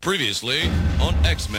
[0.00, 0.62] Previously
[0.98, 1.50] on X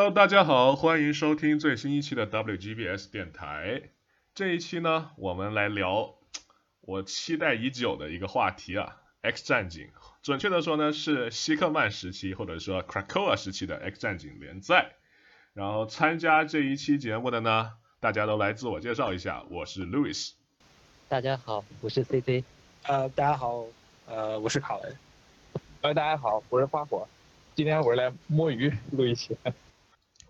[0.00, 3.82] Hello，大家好，欢迎收听最新一期的 WGBS 电台。
[4.34, 6.14] 这一期呢，我们来聊
[6.80, 9.90] 我期待已久的一个话题啊，X 战警。
[10.22, 14.92] 准确的说呢，是希克曼时期或者说 Krakoa 时期的 X 战警联赛。
[15.52, 20.32] 然后参加这一期节目的呢，大家都来自我介绍一下，我是 Louis。
[21.10, 22.42] 大家好，我是 CC。
[22.84, 23.66] 呃，大家好，
[24.06, 24.96] 呃，我是卡文。
[25.82, 27.06] 呃，大家好，我是花火。
[27.54, 29.36] 今天我是来摸鱼录一期。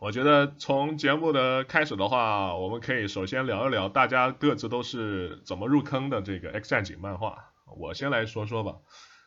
[0.00, 7.52] 我觉得从节目的开始的话，我们可以首先聊一聊大家各自都是怎么入坑的这个 X 战警漫画。
[7.76, 8.76] 我先来说说吧。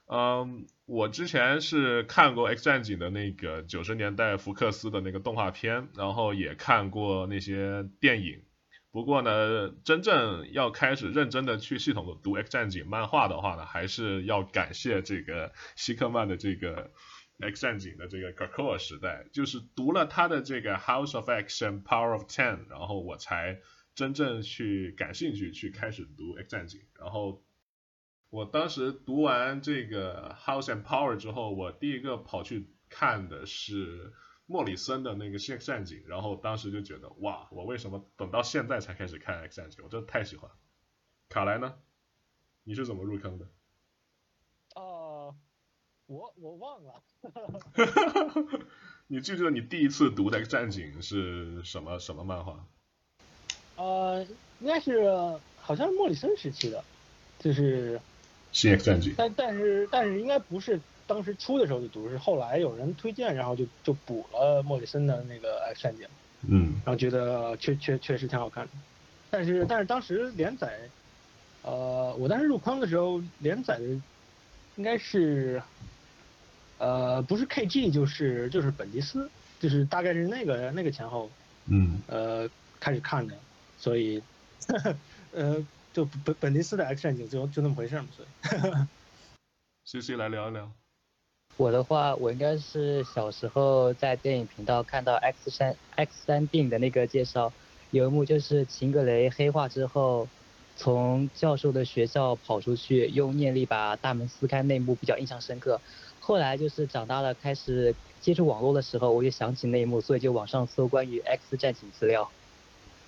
[0.08, 8.42] 嗯，我之前是看过 X 战警的那个九十年代福克斯的那个动画片，然后也看过那些电影。
[8.92, 16.90] 不过呢，真正要开始认真的去系统的读 X 战警漫画的话呢，还是要感谢这个希克曼的这个。
[17.40, 23.60] X 战警的这个 Krakoa 时代，就是读了他的这个 House of X and Power of Ten，然后我才
[23.96, 26.82] 真正去感兴趣，去开始读 X 战警。
[27.00, 27.44] 然后
[28.30, 34.14] 我当时读完这个 House and Power 之后，我第一个跑去看的是
[34.46, 39.84] 莫里森的那个 X 战警，然后当时就觉得哇，我为什么等到现在才开始看 X 战警？
[39.84, 40.50] 我真的太喜欢。
[41.30, 41.76] 卡莱呢？
[42.64, 43.48] 你是怎么入坑的？
[46.08, 46.94] 哦，我我忘了。
[49.08, 52.60] 你记不记得你第一次读的战警是什么什么漫画？
[53.78, 54.26] 呃，
[54.60, 55.10] 应该是
[55.62, 56.84] 好像是莫里森时期的，
[57.40, 58.00] 就是
[58.52, 59.14] 新 X 战警。
[59.18, 66.08] 但但是但是应该不是当时出的时候就读，是后来有人推荐，然后就就补了莫里森的那个 X 战警。
[66.48, 66.74] 嗯。
[66.86, 68.72] 然后觉得确确确实挺好看的，
[69.32, 70.78] 但是但是当时连载，
[71.64, 73.86] 呃，我当时入坑的时候连载的
[74.76, 75.62] 应该是。
[76.84, 81.32] 呃，不是 KG 就是就是本迪斯，就是大概是那个那个前后，
[81.68, 83.34] 嗯，呃，开始看的，
[83.78, 84.22] 所以，
[85.32, 88.28] 呃，就本本迪斯的 X 战警就就那么回事嘛，所以。
[89.88, 90.70] C C 来聊一聊。
[91.56, 97.54] 我的话，我应该是小时候在电影频道看到 X 三 X 三电影的那个介绍，
[97.92, 100.28] 有一幕就是秦格雷黑化之后，
[100.76, 105.80] 从教授的学校跑出去，用念力把大门撕开，那幕比较印象深刻。
[106.26, 112.32] 后来就是长大了，开始接触网络的时候，我就想起那一幕，所以就网上搜关于 X 战警资料，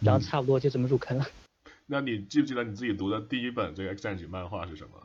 [0.02, 1.26] 然后差不多就这么入坑了。
[1.88, 5.02] 那你记不记得你自己读的第一本这个 X 战警漫画是什么？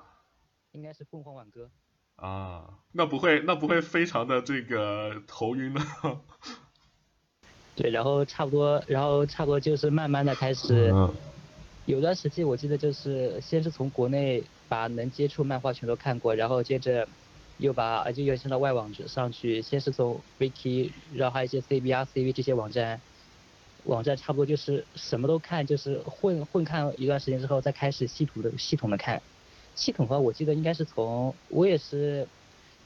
[0.73, 1.71] 应该是凤凰挽歌。
[2.17, 5.81] 啊，那不会，那不会非常的这个头晕呢？
[7.77, 11.15] 对，然后差不多，然后差不多就是慢慢的开始，嗯
[11.87, 17.07] 有段时期我记得就是先是从国内把能接触漫画全都看过，然后接着。
[17.61, 22.99] 又把就又升到外网上去，先是从 Wiki，然后还有一些 CBR、CV 这些网站，
[23.85, 29.21] 网站差不多就是什么都看，就是混混看一段时间之后，再开始系统的系统的看。
[29.75, 32.27] 系统的话，我记得应该是从我也是，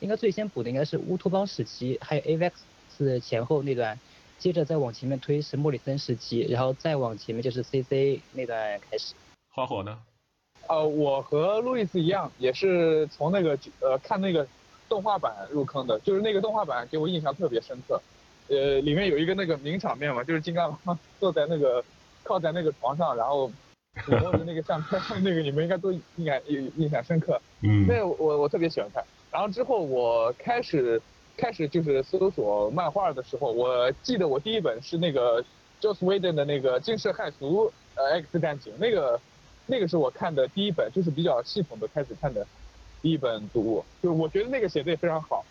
[0.01, 3.99] 应该最先补的应该是乌托邦时期，还有 AVX 前后那段，
[4.39, 9.15] 接着再往前面推是莫里森时期，然后再往前面就是 CC 那段开始。
[9.51, 9.97] 花火呢？
[10.67, 14.45] 呃，我和路易斯一样，也是从那个呃看那个。
[14.89, 18.01] 动画版入坑的，就是那个动画版给我印象特别深刻，
[18.49, 21.83] 呃，里面有一个那个名场面嘛，就是金刚狼坐在那个
[22.23, 23.51] 靠在那个床上，然后
[24.07, 27.41] 摸着那个相片，那个你们应该都应该有印象深刻。
[27.63, 27.87] 嗯。
[27.87, 29.03] 那我我特别喜欢看。
[29.31, 31.01] 然后之后我开始
[31.37, 35.43] 开始就是搜索漫画的时候，我记得我第一本是那个
[35.81, 39.21] Joss Whedon 的那个惊世骇俗呃 X 战警，那个
[39.67, 42.47] 那个是我看的第一本，就是比较系统的开始看的。
[43.05, 45.45] 第一本读物，就是我觉得那个写的也非常好。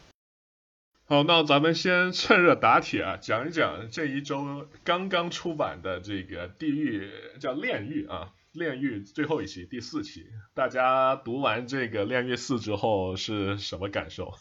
[1.05, 14.33] 好，那咱们先趁热打铁啊，讲一讲这一周刚刚出版的这个《地狱》叫《炼狱》啊，《炼狱》最后一期第四期，大家读完这个《炼狱四》之后是什么感受？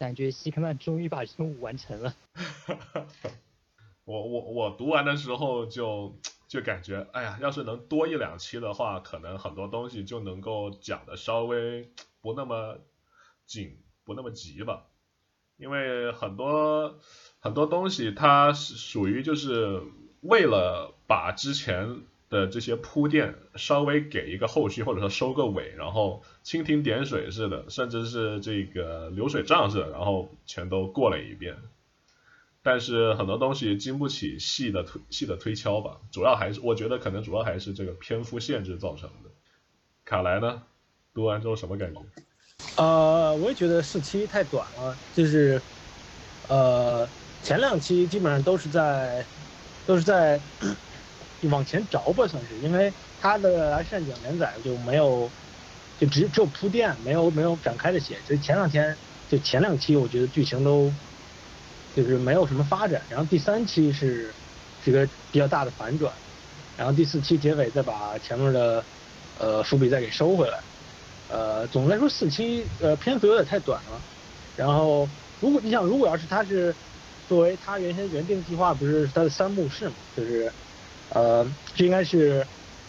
[0.00, 2.12] 感觉希克曼终于把任务完成了。
[4.02, 11.90] 我我我读完的时候就就感觉，哎呀，要是能多一两期的话，可能很多东西就能够讲的稍微
[12.22, 12.78] 不那么
[13.46, 14.86] 紧，不那么急吧。
[15.58, 16.98] 因为很多
[17.40, 19.82] 很多东西，它是属于就是
[20.22, 22.00] 为了把之前
[22.30, 31.56] 的这些铺垫稍微给一个后续，或者说收个尾，然后蜻蜓点水似的，甚至是这个流水账似的，然后全都过了一遍。
[32.70, 39.30] 但是很多东西经不起细的推细的推敲吧，主要还是我觉得可能主要还是这个篇幅限制造成的。
[40.04, 40.60] 卡莱呢，
[41.14, 42.00] 读完之后什么感觉？
[42.76, 45.62] 呃，我也觉得四期太短了，就是，
[46.50, 47.10] 呃，
[47.40, 49.26] 前两期基本上都是在，
[49.86, 50.42] 都是在
[51.50, 55.32] 往前着吧，算是，因为他的来善讲连载就没有，
[55.96, 60.94] 就只只有铺垫，没有没有展开的写，就前两天就前两期我觉得剧情都，
[61.98, 64.36] 就是没有什么发展，然后第三期是，
[64.78, 66.16] 这个比较大的反转，
[66.76, 68.86] 然后第四期结尾再把前面的，
[69.34, 70.62] 呃伏笔再给收回来。
[71.26, 74.04] 呃，总的来说四期呃篇幅有点太短了，
[74.54, 75.10] 然后
[75.40, 76.76] 如果你想，如果要是他是
[77.26, 80.54] 作为他原先原定计划，不是他的三幕式嘛，就是
[81.08, 82.46] 呃这应该是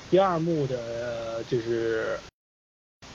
[0.08, 2.22] 第二幕的，就是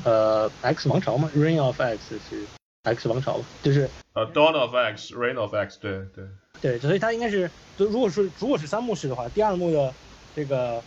[0.03, 2.51] 呃 X 王朝嘛，Reign of X 是
[2.85, 6.25] X 王朝吧，就是呃 Dawn of X，Reign of X，对对
[6.61, 9.95] 对，所以它应该是就如果是如果是三幕式的话，第二幕的
[10.33, 10.85] 这个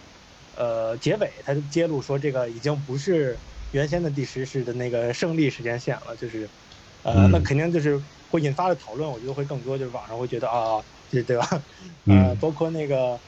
[0.53, 3.41] 呃结尾，它就揭露说这个已经不是。
[3.71, 6.49] 原先的第十世的那个胜利时间线了，就是，
[7.01, 11.45] 呃，那肯定就是会引发的讨论，我觉得会更多，就是网上会觉得啊，对对吧？
[12.05, 13.21] 呃，包括那个，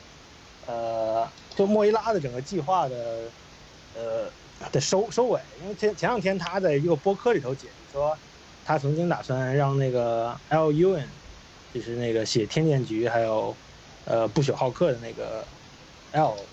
[0.62, 3.34] 呃，就莫伊拉的整个计划的，
[3.92, 4.34] 呃，
[4.72, 8.18] 的收收尾，因为前前两天他在一个播客里头解释说，
[8.70, 11.20] 他曾经打算让那个 L U N，
[11.74, 13.58] 就是那个写天剑局还有，
[14.04, 15.50] 呃，不朽浩克的那个
[16.12, 16.52] L，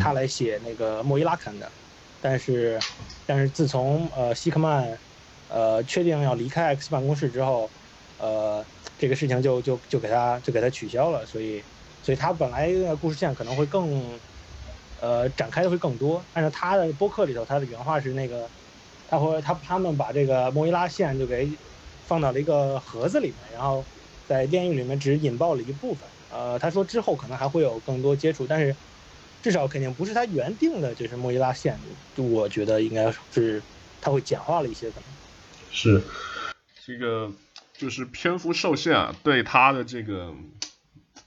[0.00, 1.72] 他来写那个莫伊拉肯的。
[2.18, 2.84] 但是，
[3.24, 4.98] 但是自从呃希克曼，
[5.46, 7.72] 呃确定要离开 X 办公室之后，
[8.16, 8.66] 呃
[8.98, 11.64] 这个事情就就就给他就给他取消了，所以，
[12.00, 14.20] 所以他本来的故事线可能会更，
[15.00, 16.26] 呃展开的会更多。
[16.32, 18.50] 按照他的播客里头，他的原话是那个，
[19.12, 21.46] 他会他他们把这个莫伊拉线就给
[22.06, 23.84] 放到了一个盒子里面，然后
[24.26, 26.08] 在炼狱里面只引爆了一部分。
[26.32, 28.74] 呃，他说之后可能还会有更多接触，但是。
[29.42, 31.76] 至少肯定不是他原定的，就是莫伊拉线，
[32.14, 33.60] 我觉得应该是
[34.00, 35.04] 他会简化了一些可能。
[35.72, 36.00] 是，
[36.86, 37.32] 这个
[37.76, 40.32] 就是篇幅受限啊，对他的这个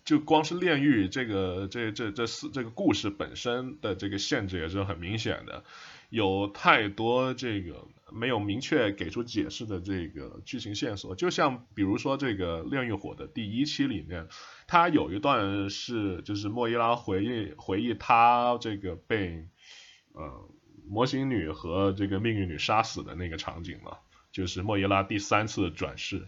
[0.05, 5.65] 就光是炼狱这个这这这四这个故事本身的这个限制也是很明显的，
[6.09, 14.27] 有太多这个没有明确给出解释的这个剧情线索，就像比如说这个炼狱火的第一期里面。
[14.67, 19.47] 他有一段是，就是莫伊拉回忆回忆他这个被
[20.11, 20.49] 呃
[20.89, 23.97] 模型女和这个命运女杀死的那个场景嘛，
[24.31, 26.27] 就是莫伊拉第三次转世，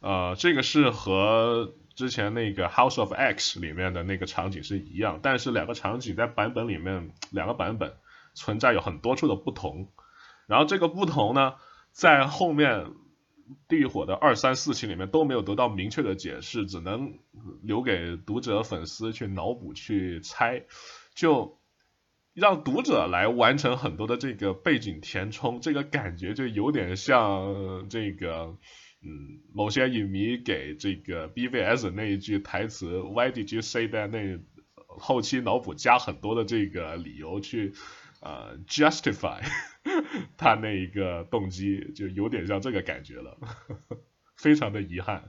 [0.00, 7.94] 呃，这个是和之前那个 House of X 里面的那个场景是一样，但是两个场景在版本里面两个版本
[8.36, 9.90] 存在有很多处的不同，
[10.46, 11.54] 然后这个不同呢，
[11.90, 12.92] 在后面。
[13.68, 17.16] 地狱火的二三四期里面都没有得到明确的解释，只能
[17.62, 20.64] 留给读者粉丝去脑补去猜，
[21.14, 21.56] 就
[22.34, 28.56] 让读者来完成很多的这个背景填充，这个感觉就有点像这个，
[29.00, 34.08] 嗯，某些影迷给这个 BVS 那一句台词 Why did you say that？
[34.08, 34.40] 那
[34.88, 37.74] 后期脑补加很多的这个理由去。
[38.26, 39.40] 呃，justify
[40.36, 43.36] 他那一个动机就有点像这个感觉了，
[44.36, 45.22] 非常的遗憾。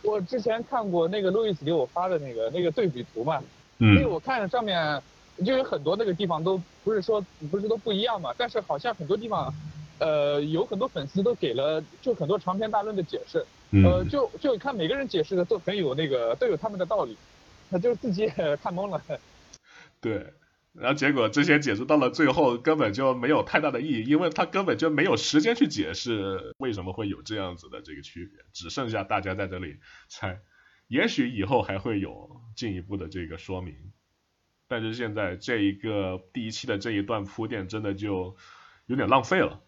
[0.00, 3.42] 我之前看过那个路易斯给我发的那个那个对比图嘛，
[3.78, 5.02] 嗯，因为我看上面
[5.44, 7.20] 就有很多那个地方都不是说
[7.50, 9.52] 不是都不一样嘛，但是好像很多地方，
[9.98, 13.44] 呃，有很多粉丝都给了就很多长篇大论的解释，
[13.84, 17.14] 呃，就就看每个人解释的都很有那个都有他们的道理，
[17.70, 19.02] 他就自己也 看懵了。
[20.00, 20.24] 对。
[20.72, 30.40] 然后结果这些解释到了最后根本就没有太大的意义，因为他根本就没有时间去解释为什么会有这样子的这个区别，只剩下大家在这里猜。
[30.86, 33.74] 也许以后还会有进一步的这个说明，
[34.68, 38.36] 但是现在这一个第一期的这一段铺垫真的就
[38.86, 39.60] 有点浪费了。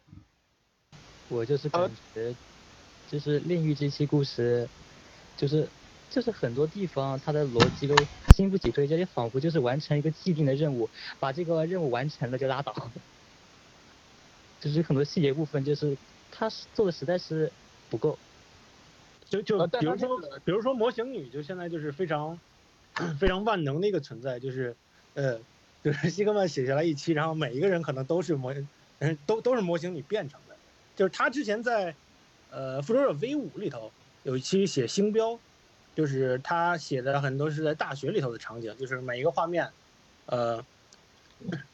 [1.28, 2.34] 我就是感觉
[3.10, 4.68] 就是炼狱这期故事，
[5.36, 5.68] 就是
[6.12, 12.72] 就是很多地方它的逻辑都经不起推敲，也仿佛就是完成一个既定的任务，把这个任务完成了就拉倒。
[14.60, 15.98] 就是很多细节部分，就是
[16.30, 17.52] 他做的实在是
[17.88, 18.20] 不够。
[19.28, 20.08] 就就比如说，
[20.44, 22.38] 比如说模型女，就现在就是非常
[23.18, 24.76] 非常万能的一个存在，就是
[25.14, 25.42] 呃，
[25.82, 28.52] 就是西格曼写下来一期，然后每一个人可能都是模，
[28.98, 30.60] 嗯，都都是模型女变成的。
[30.94, 31.96] 就是他之前在
[32.48, 35.42] 呃复仇者 V 五里头有一期写星标，
[35.94, 39.68] 就是他写的很多是在大学里头的场景，就是每一个画面，
[40.26, 40.64] 呃，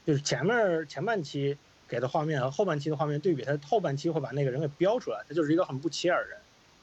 [0.05, 1.57] 就是前面前半期。
[1.91, 6.39] 给的画面和后半期的画面对比，他后半期会把那个人给标出来，他就是一个很不起眼的人，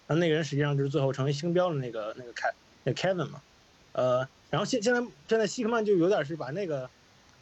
[0.07, 2.51] 然后那个人实际上就是最后成为星标的那个那个凯
[2.83, 3.39] 那 Kevin 嘛，
[3.91, 6.89] 呃，然后现现在现在希克曼就有点是把那个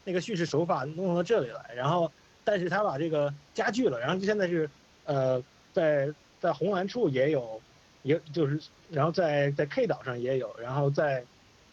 [0.04, 2.12] 那个叙事手法弄到这里来，然后
[2.44, 4.68] 但是他把这个加剧了，然后就现在是
[5.06, 7.62] 呃在在红蓝处也有，
[8.04, 8.60] 也就是
[8.92, 11.24] 然后在在 K 岛上也有，然后在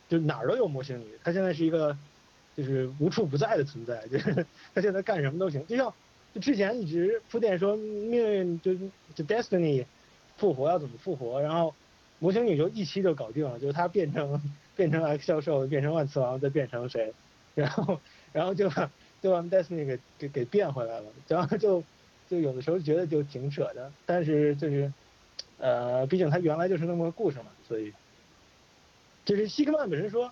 [0.10, 1.96] 就哪儿都有模型女，他现在是一个。
[2.54, 4.46] 就是无处不在的存在，就是
[4.76, 5.66] 他现在干什么都行。
[5.68, 5.92] 就像
[6.34, 8.76] 就之前一直铺垫说命运就
[9.16, 9.86] 就 destiny
[10.36, 11.74] 复活要怎么复活，然后
[12.20, 14.40] 模型女就一期就搞定了，就是他变成
[14.76, 17.14] 变成 X 教授，变成万磁王，再变成谁，
[17.56, 18.02] 然后
[18.34, 18.70] 然后就
[19.22, 21.82] 就把 destiny 给给给变回来了，然后就
[22.30, 24.92] 就有的时候觉得就挺扯的，但是就是
[25.60, 27.94] 呃，毕竟他原来就是那么个故事嘛，所以
[29.26, 30.32] 就是希克曼本身说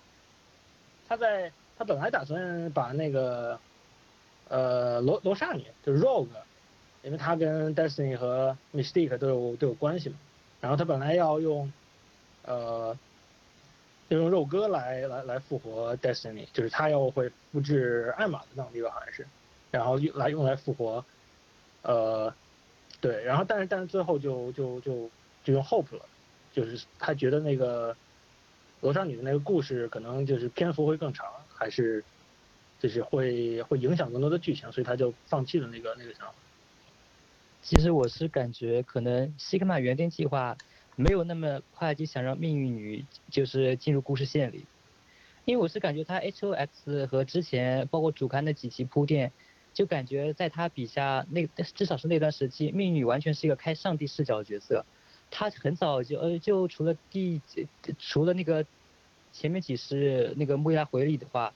[1.08, 1.52] 他在。
[1.78, 3.58] 他本来打算把那个，
[4.48, 6.28] 呃，罗罗刹女就是 Rogue，
[7.02, 10.16] 因为他跟 Destiny 和 Mystique 都有都有关系嘛。
[10.60, 11.72] 然后他本来要用，
[12.42, 12.94] 呃，
[14.08, 19.26] 要用肉鸽来来来复活 Destiny，就是他要会复制艾玛的能力吧，好像是，
[19.70, 21.02] 然后用来用来复活，
[21.80, 22.34] 呃，
[23.00, 25.10] 对，然后但是但是最后就就就
[25.42, 26.04] 就用 Hope 了，
[26.52, 27.96] 就是他觉得那个
[28.80, 31.26] 罗刹女的那个故事可能就是篇幅会更长。
[31.52, 32.02] 还是，
[32.78, 36.34] 就是会会影响更多的剧情，所以他就放弃了那个那个想法。
[37.60, 40.56] 其实我是感觉，可能西格玛原定计划
[40.96, 44.64] 没有那么快就想让命运女就是进入故事线里，
[45.44, 49.32] 因为我是感觉他 H O X 和之前包括主刊的几期铺垫，
[49.80, 54.84] 就感觉在他笔下那至少是那段时期，命运女完全是一个开上帝视角的角色，
[55.30, 57.40] 他很早就呃就除了第
[57.98, 58.66] 除了那个。
[59.32, 61.54] 前面几世那个穆伊拉回忆的话，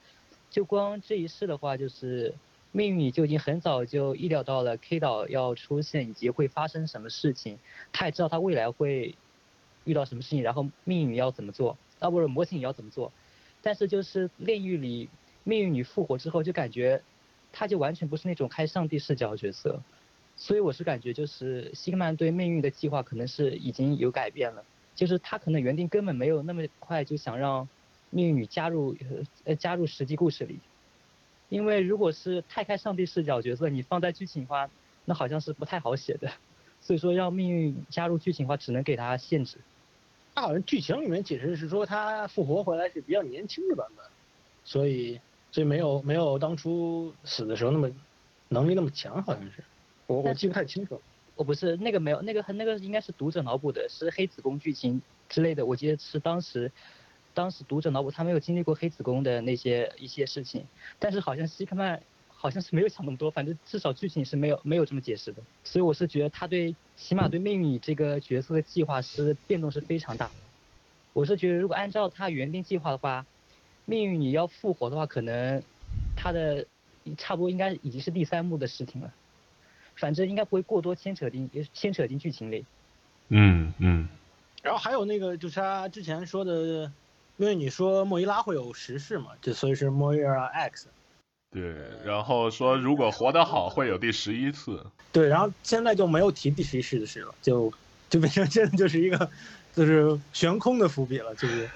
[0.48, 2.32] 就光这一世的话，就是
[2.70, 7.58] 命运就已经很早就意料到了 K 岛要出现以及会发生什么事情，
[7.92, 9.16] 他也知道他未来会
[9.82, 13.10] 遇到什么事情，然后命运要怎么做，啊不是模型也要怎么做，
[13.60, 15.08] 但是就是炼狱里
[15.42, 17.02] 命运女复活之后，就感觉
[17.54, 19.80] 他就完全不是那种开上帝视角的角色，
[20.36, 24.64] 所以我是感觉就是希克曼对命运的计划可能是已经有改变了。
[24.94, 27.68] 就是他可能原定根本没有那么快就想让
[28.10, 28.96] 命运女加入
[29.44, 30.60] 呃加入实际故事里，
[31.48, 34.70] 因为如果是太开上帝视角角色，你放在剧情的话，
[35.04, 36.30] 那好像是不太好写的。
[36.80, 39.58] 所以说让命运加入剧情的话，只能给他限制。
[40.34, 44.04] 他好像剧情里面解释是说他复活回来是比较年轻的版本，
[44.64, 45.20] 所以
[45.54, 47.88] 所以没有没有当初死的时候那么
[48.48, 49.62] 能力那么强，好像是。
[50.08, 51.00] 我我记不太清楚。
[51.36, 55.64] 我不是那个没有那个和那个应该是读者脑补的，是黑子宫剧情之类的。
[55.64, 56.72] 我记得是当时，
[57.34, 60.66] 当时读者脑补他没有经历过黑子宫的那些一些事情，
[60.98, 65.40] 但是好像希克曼好像是没有想那么多，反正至少剧情是没有没有这么解释的。
[65.62, 70.28] 所以我是觉得他对起码对命运这个角色的计划是变动是非常大。
[71.12, 73.24] 我是觉得如果按照他原定计划的话，
[73.86, 75.62] 命运你要复活的话，可能
[76.16, 76.66] 他的
[77.18, 79.12] 差不多应该已经是第三幕的事情了。
[79.96, 82.64] 反正应该不会过多牵扯进牵扯进剧情里。
[83.28, 84.08] 嗯嗯。
[84.62, 86.90] 然后还有那个就是他之前说的，
[87.36, 90.88] 因为你说莫伊拉会有十世嘛，就所以是莫伊拉 X。
[91.52, 91.62] 对，
[92.04, 94.84] 然后说如果活得好会有第十一次。
[95.12, 97.72] 对，然后现在就没有提第十一世的事了，就
[98.10, 99.30] 就变成现在就是一个
[99.74, 101.68] 就是悬空的伏笔了，就是。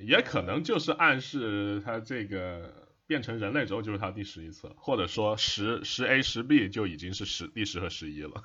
[0.00, 2.84] 也可能就是暗示他这个。
[3.08, 8.42] 变成人类之后就是他第十一次，或者说十十 A 十 B 就已经是十第十和十一了。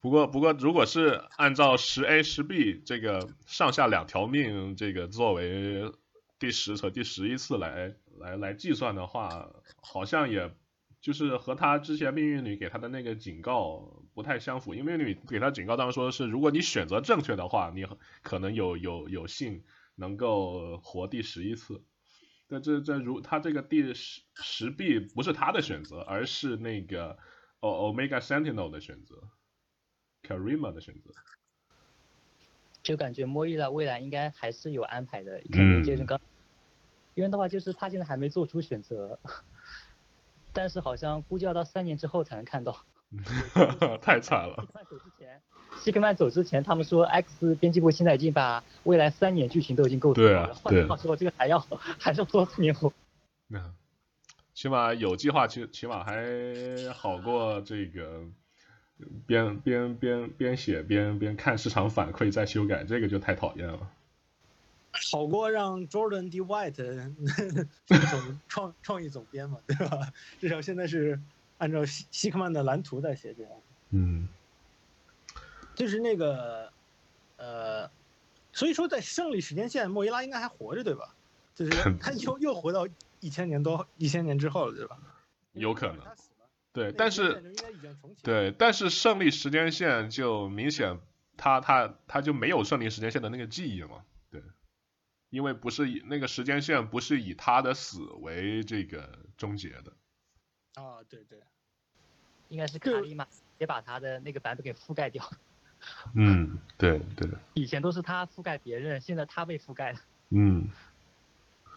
[0.00, 5.92] 不过不过，如果是按照十 A 十 B 这个上下两条命这个作为
[6.40, 9.50] 第十和第十一次来来来计算的话，
[9.80, 10.52] 好像也
[11.00, 14.74] 就是和他之前命运女给他的那个警告不太相符。
[14.74, 17.86] 因为命运女给他警告当中说的是，如果你选择正确的话，你
[18.22, 19.62] 可能有有有幸
[19.94, 21.82] 能够活第十一次。
[22.48, 27.16] 那这这如他这个第十十 B 不是他的选择，而是那个
[27.60, 29.22] O Omega Sentinel 的选择
[30.22, 31.12] ，Karima 的选择。
[32.82, 36.20] 就感觉莫伊拉未来应该还是有安排的，肯定就是刚，
[37.14, 39.20] 因为的话就是他现在还没做出选择，
[40.52, 42.84] 但是好像估计要到三年之后才能看到。
[44.00, 44.64] 太惨了。
[44.64, 45.42] 西克曼走之前，
[45.80, 50.56] 西克曼走之前，他们说 X 编辑部现在已经把未来三年剧情都已经构思好了。
[50.66, 51.58] 对啊，话说这个还要
[51.98, 52.92] 还是多四年后。
[53.50, 53.74] 嗯，
[54.54, 56.24] 起码有计划，起起码还
[56.94, 58.22] 好过这个
[59.26, 63.90] 边边边边写边边看市场反馈再修改，这个就太讨厌了。
[65.12, 66.74] 好过让 Jordan D White
[67.86, 70.12] 总创创意总编嘛，对吧？
[70.38, 71.18] 至少现在是。
[71.60, 73.52] 按照希希克曼的蓝图在写这样，
[73.90, 74.26] 嗯，
[75.74, 76.72] 就是那个，
[77.36, 77.90] 呃，
[78.50, 81.14] 所以说在胜利时间线，莫伊拉应该还活着，对吧？
[81.54, 82.88] 就是 他又又活到
[83.20, 84.98] 一千年多一千年之后了，对吧？
[85.52, 85.98] 有可能，
[86.72, 87.52] 对，但是
[88.22, 90.98] 对，但是胜利时间线就明显
[91.36, 94.42] 他他他就没有胜利时间线的那个记忆嘛，对，
[95.28, 99.92] 因为不是以那个时间线不是以他的死为这个终结的。
[100.80, 101.38] 啊，对对，
[102.48, 103.26] 应该是卡里马
[103.58, 105.22] 也把他的那个版本给覆盖掉。
[106.14, 107.28] 嗯，对对。
[107.54, 110.00] 以前都是他覆盖别人，现在他被覆盖了。
[110.30, 110.68] 嗯。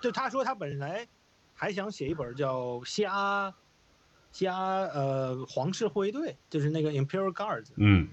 [0.02, 1.06] 就他说他本来
[1.54, 3.54] 还想写一本叫《虾
[4.32, 7.72] 虾呃皇室护卫队》，就是那个 Imperial Guards。
[7.76, 8.08] 嗯。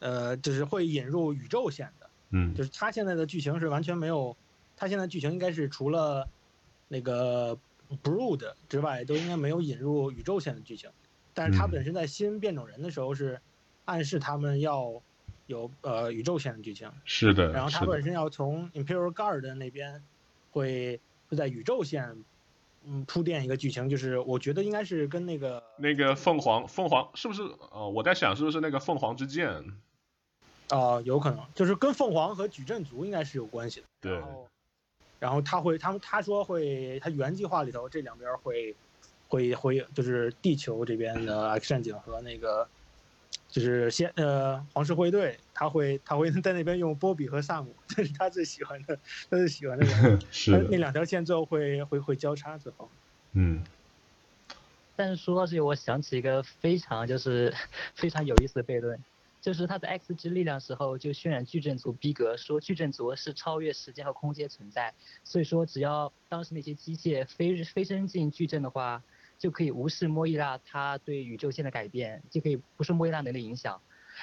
[0.00, 2.10] 呃，就是会引入宇宙线的。
[2.30, 2.54] 嗯。
[2.54, 4.36] 就是他现在的剧情是完全没有，
[4.76, 6.28] 他现在剧情应该是除了
[6.88, 7.56] 那个。
[8.02, 10.90] Brood 之外都应该没有引入宇宙线的剧情，
[11.34, 13.40] 但是他本身在新变种人的时候是
[13.84, 15.02] 暗示他们要
[15.46, 20.02] 有呃宇宙线的剧情，是的，然后他本身要从 Imperial Guard 那边
[20.50, 22.24] 会会在宇宙线
[22.84, 29.48] 嗯铺垫一个剧情，就是我觉得应该是跟那个那个凤凰凤凰是不是呃我在想是不是那个凤凰之剑
[30.68, 31.40] 啊有可能。
[31.54, 34.12] 就是跟凤凰和矩阵族应该是有关系的，对。
[34.12, 34.48] 然后
[35.44, 38.76] 他会，他们他说会，他原计划里头这两边会，
[39.28, 42.68] 会会就是地球这边的 X 战警和那个，
[43.48, 48.96] 就是先呃皇室护卫队，他会他会在那边用波比和萨姆，这是他最喜欢的，
[49.30, 52.90] 他最喜欢的人， 是那两条线最后会会会交叉最后，
[53.34, 53.62] 嗯，
[54.96, 57.54] 但是说到这里，我想起一个非常就是
[57.94, 59.02] 非常有意思的悖论。
[59.42, 69.02] 就是他在 X 之力量时候就渲染矩阵族逼格，说矩阵族是超越时间和空间存在，所以说只要当时那些机械飞飞升进矩阵的话，
[69.38, 73.82] 就可以无视莫伊拉他对宇宙线的改变，就可以不受莫伊拉能力影响。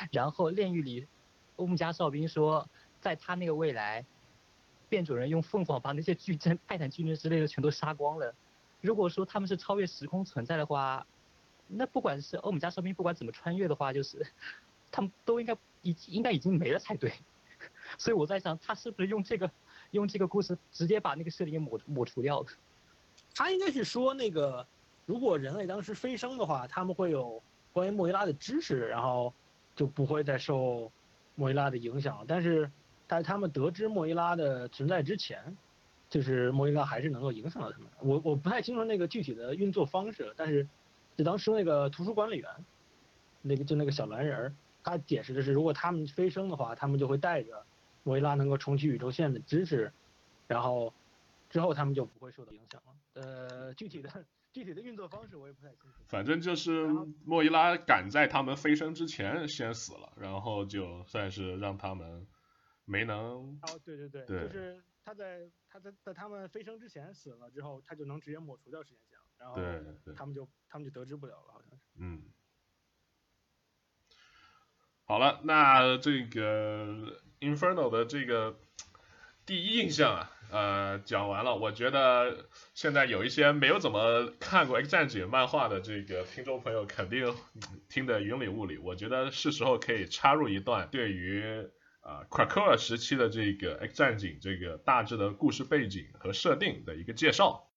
[0.09, 1.05] 然后炼狱里，
[1.57, 2.69] 欧姆加哨兵说，
[3.01, 4.05] 在他那个未来，
[4.87, 8.33] 变种人用凤凰把那些矩阵、泰坦矩阵之类的全都杀光了。
[8.79, 11.05] 如果说他们是超越时空存在的话，
[11.67, 14.25] 那不管是欧姆加哨兵不管怎么穿越的话，就是。
[14.91, 17.11] 他们都应该已应该已经没了才对，
[17.97, 19.49] 所以我在想，他是不是用这个
[19.91, 22.47] 用这个故事直接把那个设定给抹抹除掉了？
[23.35, 24.65] 他应该是说那个，
[25.05, 29.33] 如果人类当时飞升的话，他们会有关于莫伊拉的知识，然后
[29.75, 30.91] 就不会再受
[31.35, 32.25] 莫伊拉的影响。
[32.27, 32.69] 但是
[33.07, 35.55] 在他们得知莫伊拉的存在之前，
[36.09, 37.87] 就是莫伊拉还是能够影响到他们。
[37.99, 40.67] 我我不太清楚那个具体的运作方式，但是
[41.15, 42.49] 就当时那个图书管理员，
[43.41, 44.53] 那个就那个小蓝人儿。
[44.89, 47.65] 他解释的是，如果他们飞升的话，他们就会带着
[48.03, 49.91] 莫伊拉能够重启宇宙线的知识，
[50.47, 50.93] 然后
[51.49, 53.21] 之后他们就不会受到影响了。
[53.21, 55.97] 呃，具体的具体的运作方式我也不太清楚。
[56.07, 56.87] 反正就是
[57.23, 62.25] 莫伊拉赶在他们飞升之前先死了，然后就算是让他们
[62.85, 63.59] 没能。
[63.61, 71.85] 哦，对对对，就是他在他在在他们飞升之前死了之后，他就能直接抹除掉时间线了，然后他们就他们就得知不了了，好像是。
[71.97, 72.23] 嗯。
[75.09, 76.85] 好了，那这个
[77.39, 78.59] Inferno 的这个
[79.43, 81.55] 第一印象啊，呃，讲完了。
[81.55, 82.45] 我觉得
[82.75, 87.33] 现在有一些没有怎么看过 X 战警漫画的这个听众朋友，肯定
[87.89, 88.77] 听得云里雾里。
[88.77, 91.67] 我觉得是时候可以插入一段对于
[92.01, 97.67] 啊 Krakoa 时期的这个 X 战警这个大致的故事背景和设定的一个介绍。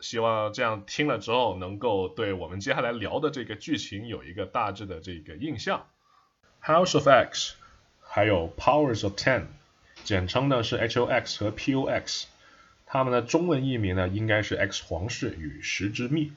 [0.00, 5.86] 希望这样听了之后，能够对我们接下来聊的这个剧情有一个大致的这个印象。
[6.62, 7.54] House of X，
[8.02, 9.44] 还有 Powers of Ten，
[10.04, 12.24] 简称呢是 HOX 和 POX，
[12.84, 16.32] 它们的中文译名呢应该是 X 皇室与十之秘，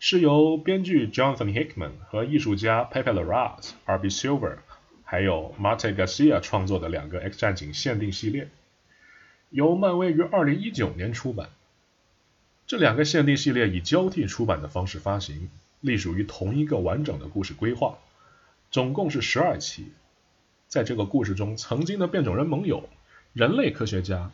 [0.00, 4.08] 是由编剧 Jonathan Hickman 和艺术家 Pepe Larraz、R.B.
[4.08, 4.56] Silver，
[5.04, 8.48] 还有 Marte Garcia 创作的两个 X 战警限定系列，
[9.50, 11.48] 由漫威于2019年出版。
[12.66, 15.48] 这两个限定系列以交替出版的方式发行，
[15.80, 17.98] 隶属于同一个完整的故事规划。
[18.70, 19.86] 总共是十二期，
[20.68, 22.88] 在这个故事中，曾经的变种人盟友
[23.32, 24.30] 人类科学家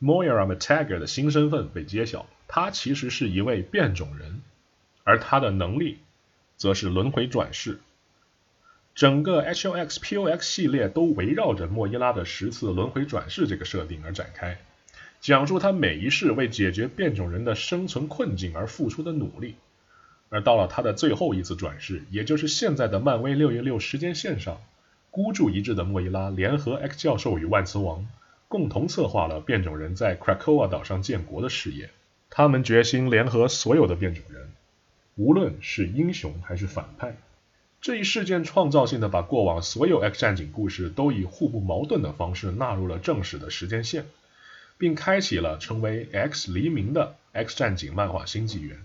[0.00, 4.42] Moira Matagger 的新身份被揭晓，他其实是一位变种人，
[5.02, 5.98] 而他的能力
[6.56, 7.80] 则是轮回转世。
[8.94, 14.60] 整个 HOX-POX 系列都围绕着莫伊拉的十次轮回转世这个设定而展开，
[15.20, 19.56] 讲述他每一世为解决变种人的生存困境而付出的努力。
[20.30, 24.62] 而到了他的最后一次转世，也就是现在的漫威六月六时间线上，
[25.10, 28.06] 孤注一掷的莫伊拉联合 X 教授与万磁王，
[28.46, 31.90] 共同策划了变种人在 Krakoa 岛上建国的事业。
[32.30, 34.52] 他们决心联合所有的变种人，
[35.16, 37.16] 无论是英雄还是反派。
[37.80, 44.06] 这一事件创造性的把过往所有 X 战警故事都以互不矛盾的方式纳入了正史的时间线，
[44.78, 48.78] 并开启了成为 X 黎明的 X 战警漫画新纪元。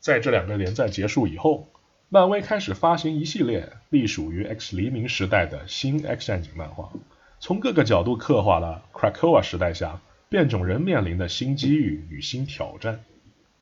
[0.00, 1.68] 在这两个连载结束以后，
[2.08, 6.90] 漫威开始发行一系列隶属于 X 黎明时代的新 X 战警漫画，
[7.38, 13.04] 从各个角度刻画了 Krakoa 时代下变种人面临的新机遇与新挑战。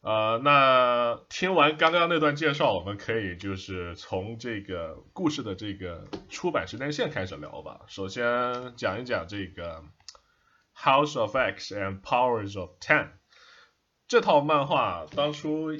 [0.00, 7.80] 呃，那听完刚刚那段介绍，我们可以就是从这个故事的这个出版时间线开始聊吧。
[7.88, 9.82] 首先讲一讲这个
[10.80, 13.04] 《House of X and Powers of Ten》
[14.06, 15.72] 这套漫画，当初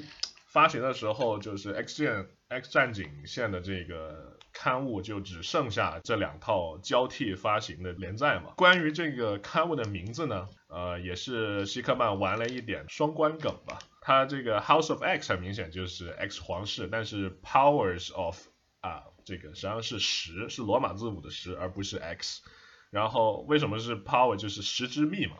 [0.49, 8.53] 发行的时候，就是 X 战 X 战警线的这个刊物就只剩下这两套交替发行的连载嘛。
[8.57, 13.77] 关于这个刊物的名字呢，呃，也是希克曼玩了一点双关梗吧。
[14.01, 18.47] 它这个 House of X 很明显就是 X 皇室，但是 Powers of
[18.81, 22.41] 啊，这个实际上是十，是罗马字母的十，而不是 X。
[22.89, 24.35] 然后为什么是 Power？
[24.35, 25.35] 就是十之密嘛，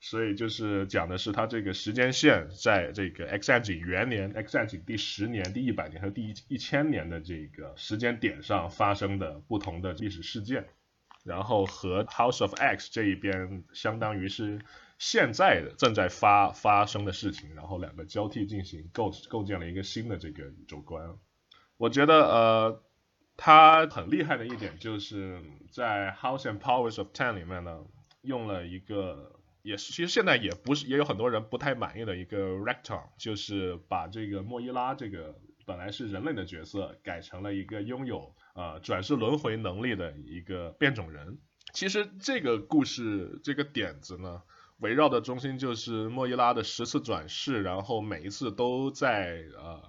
[0.00, 10.66] 所以就是讲的是它这个时间线在这个 X 战警元年、X 战警第十年、第一百年和第一一千年的这个时间点上发生的不同的历史事件，
[11.24, 14.60] 然后和 House of X 这一边相当于是。
[14.98, 21.18] 现在的正在发发生的事情，然后两个交替进行，构构建了一个新的这个宇宙观。
[21.76, 22.82] 我觉得呃，
[23.36, 27.84] 他很厉害的一点就是在《House and Powers of Ten》里面呢，
[28.22, 35.34] 用了一个也是其实现在也不是也有很多人不太满意的一个 Rector，就是把这个莫伊拉这个
[35.66, 41.38] 本来是人类的角色改成了一个拥有呃转世轮回能力的一个变种人。
[41.72, 44.42] 其实这个故事这个点子呢。
[44.80, 49.82] 围绕的中心就是莫伊拉的十次转世，然后每一次都在呃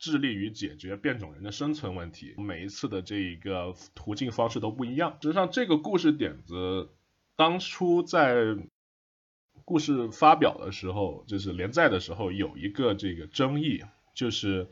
[0.00, 5.16] 致力于解决变种人的生存问题，每一次的这一个途径方式都不一样。
[5.22, 6.90] 实际上，这个故事点子
[7.36, 8.56] 当初在
[9.64, 14.68] 故事发表的时候，就是连载的时候有一个这个争议，就是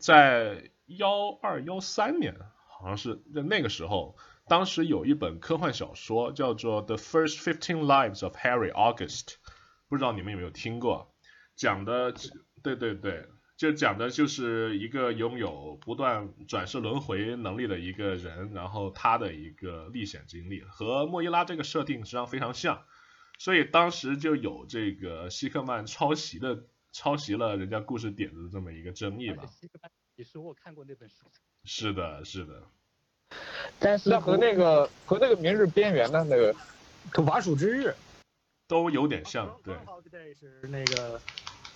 [0.00, 2.34] 在幺二幺三年，
[2.68, 4.16] 好像是在那个时候。
[4.46, 9.24] 当时有一本科幻小说叫做《The First Fifteen Lives of Harry August》，
[9.88, 11.14] 不知道你们有没有听过？
[11.56, 12.12] 讲的，
[12.62, 22.82] 对对对，就讲的就是一个拥有不断转世轮回能力的一个人，然后他的一个历险经历，和莫伊拉这个设定实际上非常像，
[23.38, 29.44] 所以当时就有这个希克曼抄袭的抄袭了人家故事点子的这么一个争议吧。
[29.60, 31.26] 希克曼，你说我看过那本书。
[31.64, 32.62] 是的，是的。
[33.78, 36.54] 但是和那个和那个《明日边缘》的那个
[37.12, 37.88] 《土法鼠之日》
[38.68, 39.74] 都有点像，对。
[40.34, 41.20] 是那个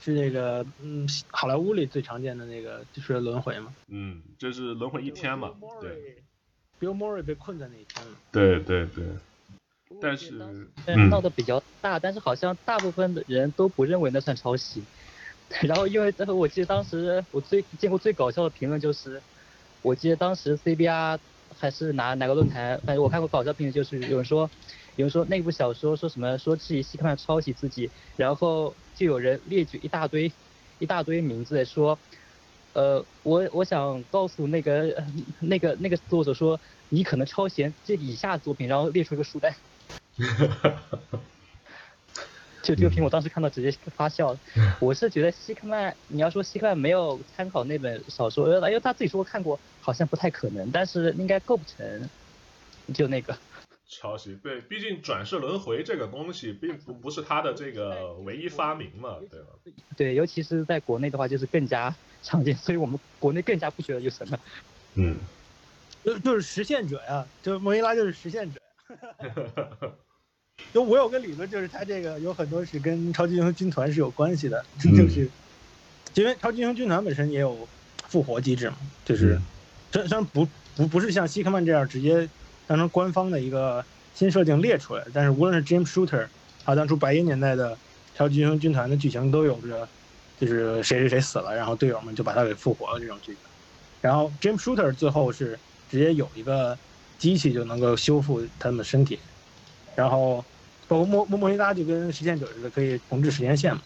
[0.01, 3.75] 是那个嗯，好莱坞里最常见的那个就是轮回嘛。
[3.89, 6.23] 嗯，就是轮回一天嘛，对。
[6.81, 8.13] Bill Murray 被困在那一天了。
[8.31, 9.05] 对对对。
[10.01, 14.87] 但是闹得比较大，但是好像大部分的人都不认为那算抄袭。
[15.63, 19.23] 然后因为我记得当时我最见过最搞笑的评论就是，
[19.83, 21.21] 我记得当时 CBR。
[21.51, 22.83] 还是哪哪个论坛？
[22.85, 24.53] 反正我看过搞笑评论，就是有人说，
[24.97, 30.37] 有人说那部小说说什么说质疑希克曼抄袭自己，然后就有人列举一大堆
[30.77, 32.03] 一大堆名字说，
[32.75, 34.95] 呃，我我想告诉那个
[35.41, 39.55] 那个那个作者说，你可能抄袭这以下作品，然后列出一个书单。
[42.63, 44.37] 就这个评，我当时看到直接发笑。
[44.79, 49.59] 我是觉得希克曼，你要说希克曼没有参考那本小说，因为他自己说看过。
[49.81, 52.11] 好像不太可能，但是应该构不成，
[52.93, 53.35] 就那个
[53.89, 54.35] 抄袭。
[54.43, 59.47] 对，毕竟转世轮回这个东西并不不是他的这个唯一发明嘛，对吧？
[59.97, 64.39] 对，尤其是在国内的话，就是更加常见，所以我们国内更加不觉得有什么。
[64.97, 65.17] 嗯，
[66.05, 68.61] 就就是实现者呀，就莫伊拉就是实现者。
[70.73, 75.29] 就我有个理论，就是他这个有很多是跟超级英雄军团是有关系的，就是
[76.15, 77.67] 因为超级英雄军团本身也有
[78.09, 79.41] 复活机制嘛，就是。
[79.91, 82.29] 虽虽然不不不是像希克曼这样直接
[82.67, 83.83] 当成官方的一个
[84.15, 85.03] 新设定列出来。
[85.15, 86.27] 但是无论是 James Shooter，
[86.63, 87.77] 还有当初白银年代的
[88.15, 89.89] 超级英雄军团的剧情，都有着
[90.39, 93.37] 就是谁谁谁死了，然后队友们就把他给复活了这种剧情。
[94.03, 95.59] 然后 James Shooter 最后是
[95.91, 96.77] 直接有一个
[97.19, 99.19] 机器就能够修复他们的身体，
[99.99, 100.47] 然后
[100.87, 103.83] 包括莫莫莫西达就跟实现者似的，可以重置时间线嘛。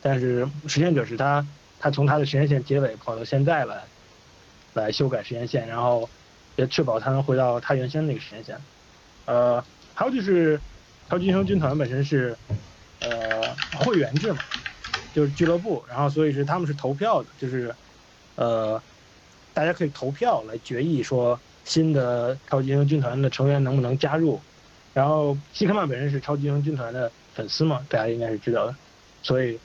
[0.00, 1.46] 但是实现者是他
[1.76, 3.90] 他从他的时间线结尾跑到现在来，
[4.72, 6.10] 来修改时间线，然后
[6.56, 8.66] 也确保他能回到他原先那个时间线。
[9.26, 10.62] 呃，还有就是
[11.10, 12.38] 超级英雄军团本身是
[13.00, 14.44] 呃会员制嘛，
[15.12, 17.76] 就是俱乐部，然后所以是他们是投票的，就是
[18.36, 18.82] 呃。
[19.52, 24.46] 大家可以投票来决议说新的超级英雄军团的成员能不能加入，
[24.92, 28.74] 然后希克曼本身是超级英雄军团的粉丝嘛，大家应该是知道的，
[29.22, 29.58] 所以，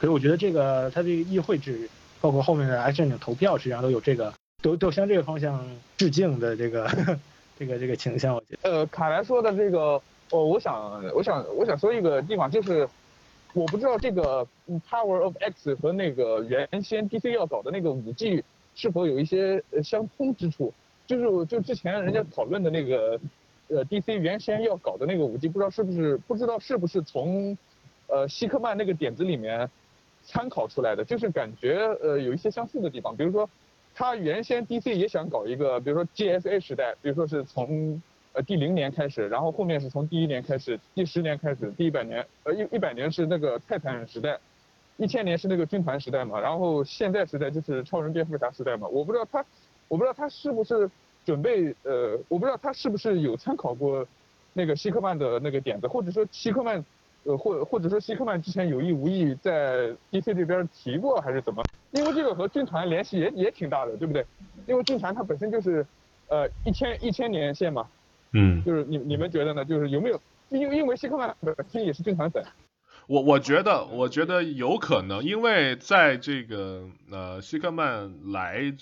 [0.00, 1.88] 所以我觉得这个他这个议会制，
[2.20, 5.64] 包括后面的 X 战警投票，实际上都有这个，都都向这个方向
[5.96, 6.88] 致敬的这个
[7.58, 8.34] 这个这个倾向。
[8.34, 10.00] 我觉得，呃，卡莱说的这个，
[10.30, 12.88] 哦，我想我想我想说一个地方，就是
[13.54, 14.46] 我不知道这个
[14.90, 18.42] Power of X 和那个原先 DC 要搞的那个五 G。
[18.78, 20.70] 是否有一些呃相通之处？
[21.06, 23.18] 就是就之前人家讨论的那个，
[23.68, 27.56] 呃，DC 原先要搞的那个五 G，，不知道是不是不知道是不是从，
[28.08, 29.68] 呃，希克曼那个点子里面
[30.24, 31.04] 参考出来的？
[31.04, 33.48] 就是感觉呃有一些相似的地方，比如说
[33.94, 38.00] 他原先 DC 也想搞一个，比如说 GSA 时代，比如说是从
[38.32, 44.38] 呃第零年开始，然后后面是从第一年开始，第十年开始，第一百年呃一一百年是那个泰坦时代。
[44.98, 48.88] 一千年是那个军团时代嘛，然后现在时代就是超人蝙蝠侠时代嘛。
[48.88, 49.44] 我不知道他，
[49.88, 50.90] 我不知道他是不是
[51.26, 54.06] 准备呃，我不知道他是不是有参考过
[54.54, 56.82] 那个希克曼的那个点子，或者说希克曼，
[57.24, 61.62] 呃或或者说希克曼之前有意无意在 DC 这边提过还是怎么？
[61.90, 64.24] 因为这个和军团联系也也挺大的，对不对？
[64.66, 65.86] 因为军团它本身就是
[66.28, 67.88] 呃一千一千年线嘛，
[68.32, 69.64] 嗯，就是你你们觉得呢？
[69.64, 70.20] 就是有没有？
[70.48, 72.44] 因为因为希克曼本身也是军团粉。
[73.08, 78.72] 我我觉得，我觉得有可能，因为在这个呃，希克曼来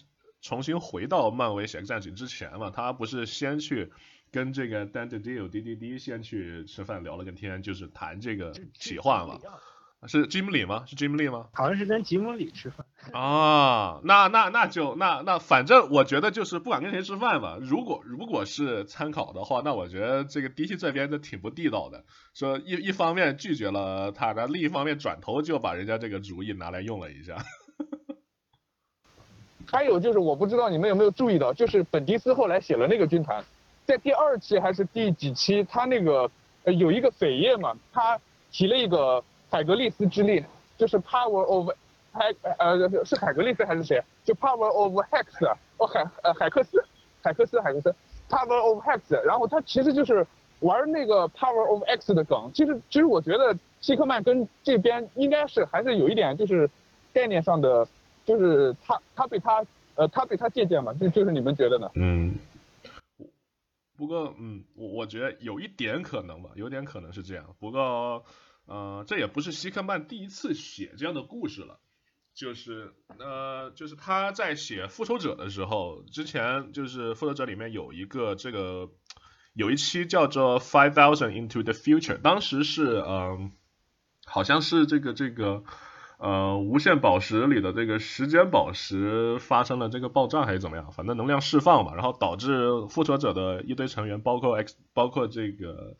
[0.44, 3.90] 重新回到漫威写战警之前嘛，他不是先去
[4.30, 9.38] 跟这个 Dan DiDio D D D 先去吃饭聊了个天，就是谈这个企划嘛。
[10.06, 10.84] 是吉姆里吗？
[10.86, 11.46] 是吉姆里吗？
[11.54, 12.84] 好像是跟吉姆里吃饭。
[13.14, 22.04] 啊，那那那就那那反正我觉得就是不管跟谁吃饭吧，如果如果是参考的话，那我觉得这个 DC 这边就挺不地道的，
[22.34, 27.42] 说一一方面拒绝了他的，另一方面转头就把人家这个主意拿来用了一下。
[29.70, 33.44] 还有就是我不知道你们有没有注意到，就是本迪斯后来写了那个军团，
[33.86, 36.30] 在第二期还是第几期，他那个
[36.64, 38.18] 呃有一个扉页嘛，他
[38.50, 39.22] 提了一个。
[39.50, 40.44] 海格力斯之力
[40.76, 41.70] 就是 power of
[42.12, 44.02] 海呃是海格力斯还是谁？
[44.24, 46.84] 就 power of hex 哦海呃海克斯
[47.22, 47.94] 海克斯海克斯
[48.28, 50.26] power of hex，然后他其实就是
[50.58, 52.50] 玩那个 power of x 的梗。
[52.52, 56.68] 其实其实我觉得希克曼跟这边应该是还是有一点就是
[57.12, 57.86] 概念上的，
[58.24, 61.90] 就是他他被他呃他被他借鉴嘛，就就是你们觉得呢？
[61.94, 62.34] 嗯，
[63.96, 68.24] 不过嗯我我觉得有一点可能吧，有点可能是这样，不过。
[68.66, 71.80] 呃，这也不是希克曼第一次写这样的故事了，
[72.32, 78.88] 就是呃，就是他在写复仇者的时候，之前就是复仇者里面有一个这个
[79.52, 83.52] 有一期叫做 Five Thousand Into the Future，当时是嗯，
[84.24, 85.62] 好像是这个这个
[86.24, 95.96] 呃无限宝石里的这个时间宝石发生了这个爆炸还是怎么样，反正能量释放嘛，然后导致复仇者的一堆成员，包括 X，包括这个。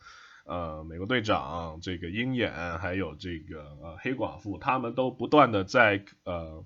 [0.47, 6.63] 呃，美国队长，这个鹰眼，还有这个呃黑寡妇，他们都不断的在呃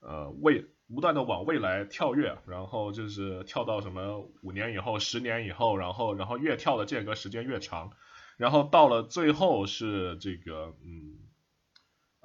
[0.00, 7.92] 呃未不断的往未来跳跃，然后就是跳到什么五年以后、十年以后，然后然后越跳的间隔时间越长，
[8.36, 11.14] 然后到了最后是这个嗯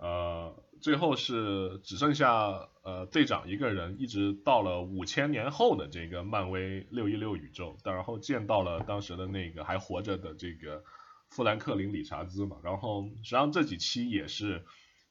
[0.04, 0.54] 呃。
[0.84, 10.84] 最后是只剩下呃队长一个人，一直到了五千年后的这个漫威六一六宇宙，然后见到了当时的那个还活着的这个
[11.30, 14.66] 富兰克林理查兹嘛，然后实际上这几期也是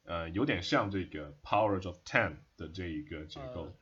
[0.05, 3.73] 呃有点像这个 Powers of Ten 的这一个结构，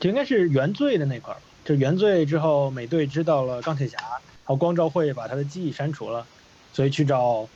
[0.00, 6.26] 就应该是原罪的那块儿，就原罪之后美队知道了钢铁侠，然后光照会把他的记忆删除了，
[6.72, 7.46] 所以去找。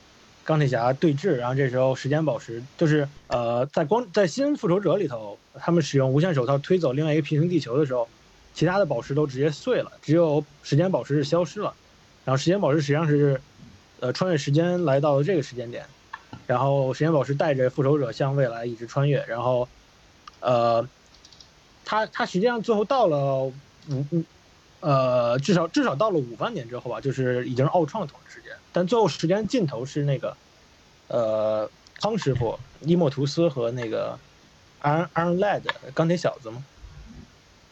[0.49, 8.07] 钢铁侠对峙，然后这时候时间宝石就是呃，在光在新复仇者里头，他们使用无限手套推走另外一个平行地球的时候，
[8.55, 11.71] 其他的宝石都直接碎了，只有时间宝石是消失了。
[12.25, 13.39] 然后时间宝石实际上是
[13.99, 15.85] 呃穿越时间来到了这个时间点，
[16.47, 19.69] 然后时间宝石带着复仇者向未来一直穿越，然后
[20.39, 20.83] 呃，
[21.85, 23.53] 他他实际上最后到了五
[24.09, 24.23] 五
[24.81, 30.35] 呃，至少至少到了五万年之后吧，就是已经是奥创统治时间，但最后时间尽头是那个，
[31.07, 31.69] 呃，
[32.01, 34.17] 康师傅、伊莫图斯和那个
[34.81, 35.61] Iron Iron Lad
[35.93, 36.63] 钢铁小子嘛，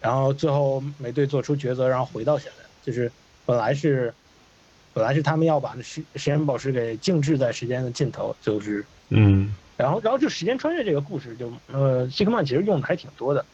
[0.01, 3.11] 然后最后美队做出抉择，然后回到现在，就是
[3.45, 4.13] 本来是
[4.93, 9.55] 本来是他们要把那时时间宝石给静置在时间的尽头，就是嗯。
[9.77, 13.45] 然后，然后就时间穿越这个故事就，呃，希克曼其实用的还挺多的，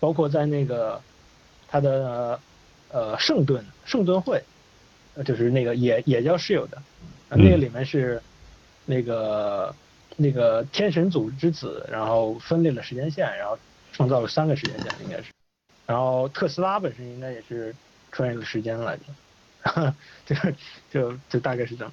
[0.00, 1.00] 包括在那个
[1.68, 2.40] 他的
[2.92, 4.42] 呃圣盾圣盾会，
[5.14, 6.68] 呃就是那个也也叫 Shield，
[7.28, 8.22] 呃那个里面是
[8.86, 9.74] 那个
[10.16, 13.58] 那个天神组之子，然后分裂了时间线，然后
[13.92, 15.32] 创造了三个时间线应该是，
[15.86, 17.74] 然后特斯拉本身应该也是
[18.12, 19.94] 穿越了时间来的，
[20.26, 20.36] 就
[20.90, 21.92] 就就大概是这样。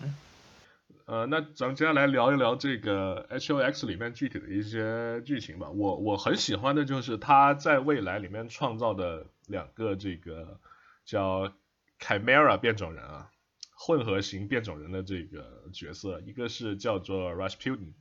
[1.06, 5.70] 呃，那咱们接下来聊一聊这个 H O X 里面具体的一些剧情吧。
[5.70, 10.60] 我我很喜欢的就是他在未来里面创造的两个这个
[11.08, 11.52] 叫
[12.00, 13.32] Chimera 变种人啊，
[13.76, 17.94] 混合型变种人的这个角色，一个是叫做 Rasputin，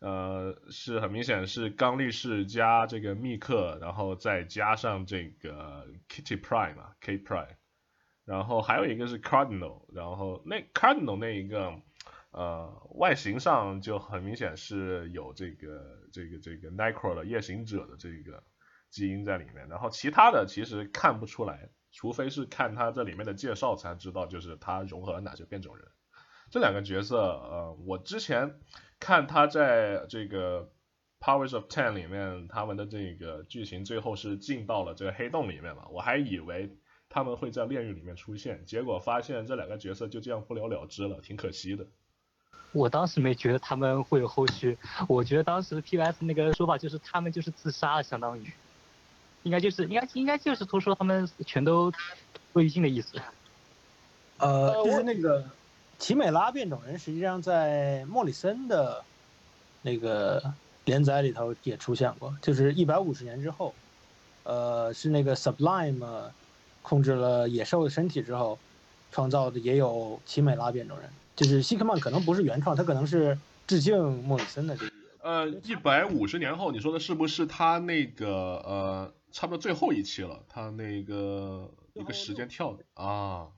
[0.00, 7.56] 呃，是很明显是刚力士加这个密克，然后再加上这个 Kitty Prime 啊 K Prime，
[8.24, 11.82] 然后还有一个是 Cardinal，然后那 Cardinal 那一个。
[12.32, 18.44] 呃，外形上就很明显是有这个这个这个 Necro 的夜行者的这个
[18.90, 25.88] 基因在里面，然后其他的其实看不出来，除非是看他这里面的介绍才知道，就是他融合了哪些变种人。
[26.50, 28.60] 这两个角色，呃，我之前
[29.00, 30.70] 看他在这个
[31.20, 36.76] Powers of Ten 里面，他们的这个剧情最后是进到了这个黑洞里面嘛，我还以为
[37.08, 41.86] 他们会在炼狱里面出现，结果发现这两个角色就这样不了了之了，挺可惜的。
[42.72, 44.76] 我当时没觉得他们会有后续，
[45.08, 48.52] 我觉得当时 P S 那个说法就是他们就是自杀了，相当于，
[49.46, 51.92] 应该就是应该应该就是突出他们全都
[52.52, 53.16] 灰烬的意思。
[54.38, 55.44] 呃，就是那个
[56.00, 59.04] 奇美拉变种人，实际上在莫里森的
[59.82, 60.42] 那个
[60.84, 63.72] 连载里头也出现过，就是一百五十年之后，
[64.42, 66.30] 呃，是那个 Sublime
[66.82, 68.58] 控制了野兽的身体之后
[69.12, 71.08] 创造的，也有奇美拉变种人。
[71.36, 74.92] 就是希克曼可能不是原创，他可能是致敬莫里森的这个。
[75.22, 78.28] 呃，一百五十年后，你说的是不是他那个
[78.64, 80.42] 呃，差不多最后一期了？
[80.48, 83.52] 他那个一个时间跳的啊。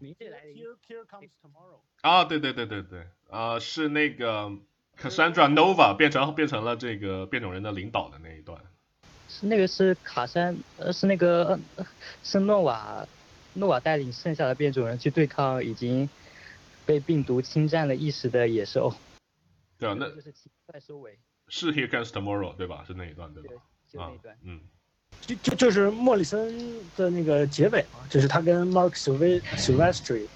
[2.00, 4.50] 啊，对对对对对，啊，是那个
[4.96, 8.60] Cassandra Nova 变成变成了这个变种人的领导的那一段。
[9.28, 11.56] 是那个是卡山，呃，是那个
[12.24, 13.06] 是诺瓦
[13.52, 16.08] 诺瓦带领剩下的变种人去对抗已经。
[16.86, 18.94] 被病毒侵占了意识的野兽，
[19.78, 20.32] 对啊， 那就是
[20.66, 22.82] 在收尾，是 Here comes tomorrow 对吧？
[22.86, 23.62] 是那一段对吧？
[23.86, 24.62] 就那一段，嗯，
[25.20, 30.30] 就就就是莫里森的那个结尾嘛，就是他跟 Mark Silvestri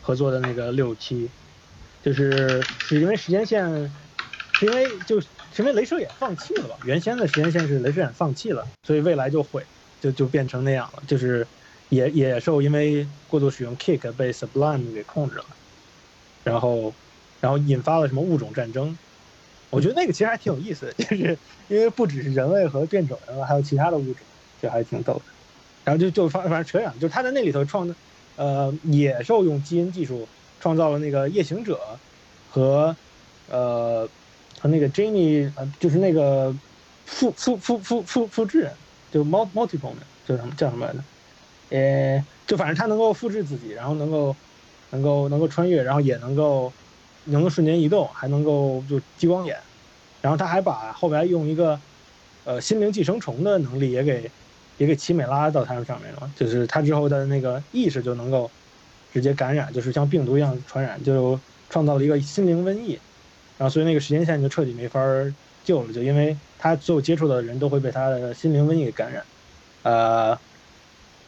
[0.00, 1.32] 合作的那个六期，
[2.00, 3.94] 就是是因为时间线，
[4.52, 6.76] 是因为就是因为镭射眼放弃了吧？
[6.82, 9.66] 原先的时间线是镭射眼放弃了，所以未来就毁，
[10.00, 11.50] 就就变成那样了，就是
[11.88, 15.58] 野野兽因为过度使用 Kick 被 Sublime 给控制了。
[16.44, 16.96] 然后，
[17.40, 18.98] 然后引发了什么物种战争？
[19.70, 24.26] 我觉得那个其实还挺有意思的， 就是因为不只是人类和变种人了，还有其他的物种，
[24.60, 25.24] 就还挺逗的。
[25.84, 27.94] 然后就就反反正扯远了，就是他在那里头创的，
[28.36, 31.78] 呃，野兽用基因技术创造了那个夜行者
[32.46, 32.96] 和
[33.46, 34.08] 呃
[34.60, 36.52] 和那个 Jamie，呃，就是那个
[37.06, 38.70] 复复复复复复制，
[39.10, 41.04] 就 multiple 的，叫什么叫什么来着？
[41.70, 44.38] 呃，就反正他能够复制自己，然后能够。
[44.90, 46.74] 能够能够穿越，然后也能够
[47.30, 49.56] 能够瞬间移动，还能够就激光眼，
[50.20, 51.78] 然后他还把后边用一个
[52.44, 54.30] 呃心灵寄生虫的能力也给
[54.78, 58.50] 也给奇美拉到他们上面了，就是他之后的那个意识就能够
[59.12, 61.38] 直接感染，就是像病毒一样传染，就
[61.68, 62.98] 创造了一个心灵瘟疫，
[63.58, 65.00] 然后所以那个时间线就彻底没法
[65.64, 69.22] 救了，就因为他所有接触的人都会被他的心灵瘟疫给感染，
[69.82, 70.34] 呃，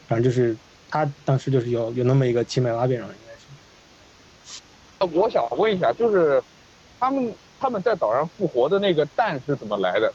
[0.08, 0.56] 反正就是
[0.88, 3.16] 他当时就是有有那么一个奇美拉变种人。
[5.06, 6.42] 我想问一下，就是
[6.98, 10.12] 他们他们在岛上复活的那个蛋是怎么来的？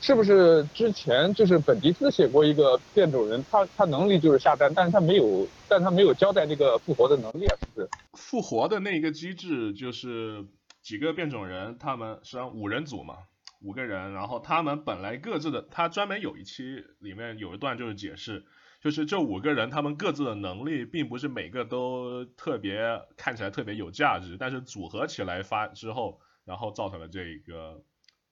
[0.00, 7.56] 是不是之前就是本迪斯写过一个变种人，他他能力就是下蛋，但是他没有，但他没有交代这个复活的能力啊？
[7.60, 7.88] 是不是？
[8.12, 10.44] 复活的那个机制就是
[10.82, 13.16] 几个变种人，他们实际上五人组嘛，
[13.60, 18.44] 五个人，然后他们本来各自的，他专门有一期里面有一段就是解释。
[18.80, 27.82] 就是这五个人，他们各自的能力并不是每个都特别看起来特别有价值，但是组合起来发之后，然后造成了这一个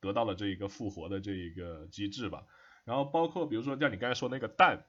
[0.01, 2.45] 得到了这一个复活的这一个机制吧。
[2.85, 4.85] 然后包括比如说像你刚才说那个蛋，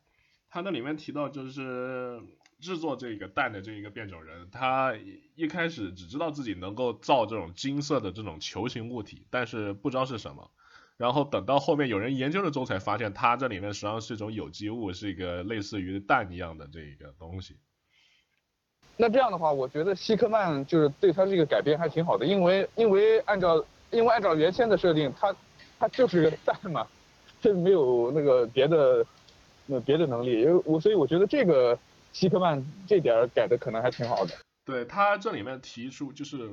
[0.50, 2.22] 它那里面提到就是
[2.60, 4.94] 制作这个蛋的这一个变种人，他
[5.36, 10.52] 一开始只知道自己能够造这种金色的这种球形物体，但是不知道是什么。
[10.98, 17.56] 然后等到后面有人研究了之后，才发现它这里面实际上是一种有机物，是一个类似于蛋一样的这一个东西。
[18.96, 25.36] 那这样的话，我觉得希克曼就是对他这个改编还挺好的，因为因为按照因为按照原先的设定，他
[25.78, 26.88] 他就是个蛋嘛，
[27.40, 29.06] 这没有那个别的
[29.68, 31.78] 那别的能力，因为我所以我觉得这个
[32.12, 34.34] 希克曼这点改的可能还挺好的。
[34.66, 36.50] 对他这里面提出就是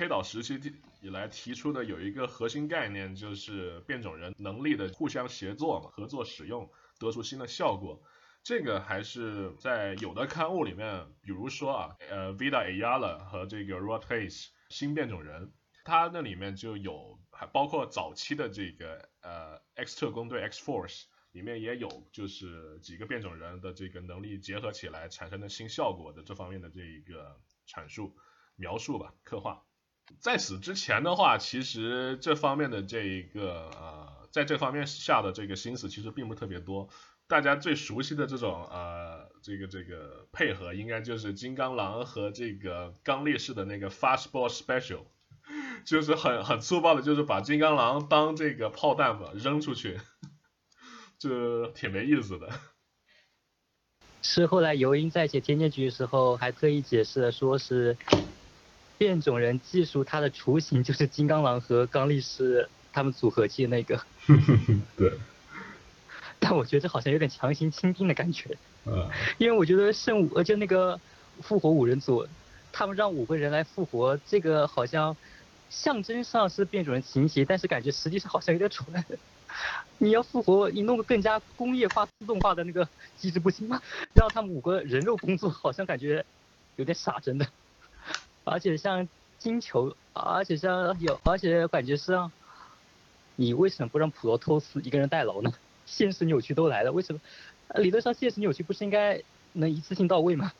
[0.00, 0.58] 黑岛时期
[1.02, 8.02] 以来提出的有一个核心概念，就是变种人能力的互相协作嘛，合作使用得出新的效果。
[8.42, 15.52] 这个还是在有的刊物里面，比如说啊，呃，Vida Ayala 和这个 Rod Hayes 新变种人，
[15.84, 27.38] 它那里面就有，还包括早期的这个呃 X 特工队 X Force 里面也有，就是几个变种人的这个能力结合起来产生的新效果的这方面的这一个
[27.68, 28.16] 阐述
[28.56, 29.62] 描述吧，刻画。
[30.18, 36.88] 在此之前的话，其实这方面的这一个呃，在这方面下的这个心思其实并不特别多。
[37.26, 45.04] 大家最熟悉的这种呃，这个这个配合，应该就是金刚狼和这个刚力士的那个 Fastball Special，
[45.86, 50.00] 就是很很粗暴的，就是把金刚狼当这个炮弹吧扔出去，
[51.18, 52.50] 就挺没意思的。
[54.22, 57.96] 是后来尤因在写天剑局的时候，还特意解释了，说是
[59.00, 63.98] 变种人技术它的雏形 就是金刚狼和刚力士他们组合技那个。
[64.94, 65.10] 对。
[66.38, 71.00] 但我觉得这好像有点强行清兵的感觉，嗯，因为我觉得圣五呃就那个
[71.40, 72.26] 复活五人组，
[72.72, 75.16] 他们让五个人来复活，这个好像
[75.70, 78.86] 象征上是变种人情节，但是感觉实际上好像有点蠢。
[79.98, 82.86] 你要复活，你弄个更加工业化、自动化的那个
[83.16, 83.80] 机制不行吗？
[84.14, 86.24] 让他们五个人肉工作，好像感觉
[86.76, 87.46] 有点傻，真的。
[88.44, 92.18] 而且像金球，而且像有，而且感觉是，
[93.36, 95.52] 你为什么不让普罗托斯一个人代劳呢？
[95.86, 97.20] 现实扭曲都来了，为什么？
[97.76, 99.22] 理论上现实扭曲不是应该
[99.52, 100.52] 能一次性到位吗？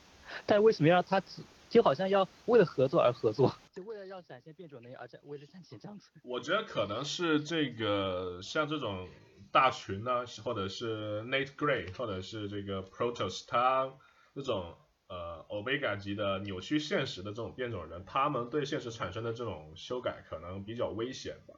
[0.47, 6.09] 但为什么要让他只就好像要为了合作而合作，就为了要展现变种能力而且为了赚钱这样子？
[6.23, 9.09] 我觉得可能是这个像这种
[9.53, 13.89] 大群呢，或者是 Nate Gray，或者是这个 Protos，他
[14.35, 14.75] 这种
[15.11, 21.55] 呃 Omega 级的扭曲现实的这种变种人，他们对现实产生的这种修改可能比较危险吧。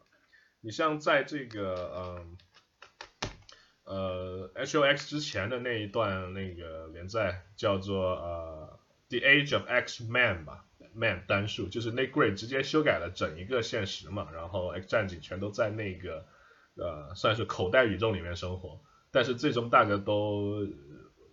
[0.61, 2.36] 你像在这个嗯。
[3.84, 8.78] 呃，H O X 之前的那一段那个连载叫做呃
[9.09, 16.24] The Age of X Man 吧，Man 单数就是那 Gray 直接修改了整一个现实嘛，然后 X 战警全都在那个
[16.76, 18.80] 呃算是口袋宇宙里面生活，
[19.11, 20.64] 但是最终大家都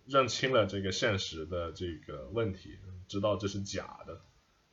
[0.06, 2.78] 认清了这个现实的这个问题，
[3.08, 4.20] 知道这是假的，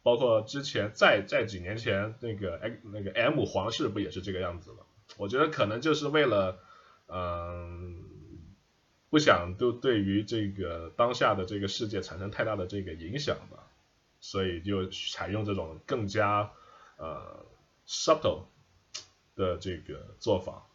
[0.04, 4.80] 包括之前在在几年前那个 X 那个 M 皇室不也是这个样子吗？
[5.18, 6.60] 我觉得可能就是为了。
[7.10, 8.04] 嗯，
[9.10, 13.72] 不想就对于这个当下的这个世界产生太大的这个影响吧，
[14.20, 16.52] 所以就采用这种更加
[16.98, 17.46] 呃
[17.88, 18.48] subtle
[19.38, 20.68] 的这个做法。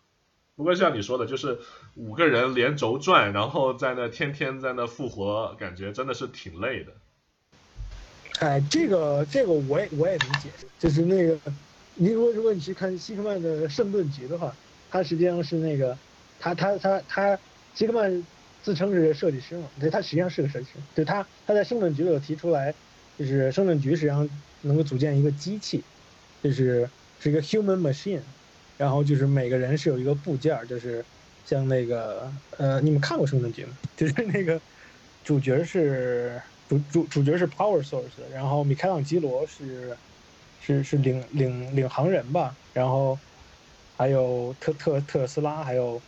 [0.56, 1.58] 不过像你说的，就是
[1.94, 6.92] 五个人连轴转，然后在那天天在那复活，感觉真的是挺累的。
[8.40, 11.38] 哎，这个这个我也我也能解释，就是那个，
[11.94, 14.54] 你如果如果你去看希克曼的圣盾局的话，
[14.90, 15.96] 他实际上是那个。
[16.44, 17.38] 他他他他，
[17.72, 18.26] 希克曼
[18.64, 19.68] 自称是设计师嘛？
[19.78, 20.72] 对，他实际上是个设计师。
[20.92, 22.74] 对他他在圣盾局里有提出来，
[23.16, 24.28] 就是圣盾局实际上
[24.62, 25.84] 能够组建一个机器，
[26.42, 26.90] 就是
[27.20, 28.18] 是一个 human machine，
[28.82, 31.04] 然后就是每个人是有一个部件，就是
[31.46, 32.28] 像那个
[32.58, 33.78] 呃，你们看过圣盾局吗？
[33.96, 34.60] 就是那个
[35.22, 39.96] 主角是主主主角是 power source，然后米开朗基罗是
[40.60, 43.16] 是是领领领航人吧，然后
[43.96, 46.02] 还有特特特斯拉，还有。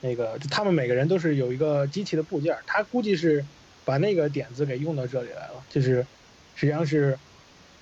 [0.00, 3.42] 那个，他们每个人都是有一个机器的部件，他估计是
[3.86, 6.06] 把那个点子给用到这里来了，就是
[6.54, 7.18] 实际上是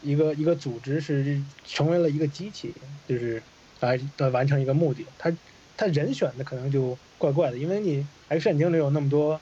[0.02, 2.72] 一个一个组织是成为了一个机器，
[3.08, 3.42] 就是
[3.86, 5.06] 来来完成一个目的。
[5.18, 5.32] 他
[5.76, 9.40] 他人选的可能就怪怪的，因为你 X 战警里有那么多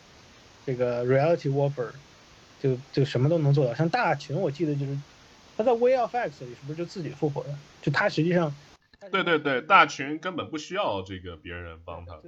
[0.66, 1.93] 这个 Reality Warper，
[2.61, 3.74] 就就什么都能做到。
[3.74, 4.99] 像大群，我记得就是
[5.57, 7.55] 他在 Way of X 里是不是就自己复活的？
[7.82, 8.55] 就他实际上，
[9.11, 12.20] 对对对，大群根本不需要这个别人帮他。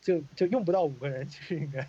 [0.00, 1.86] 就就用不到五个人，其实应该。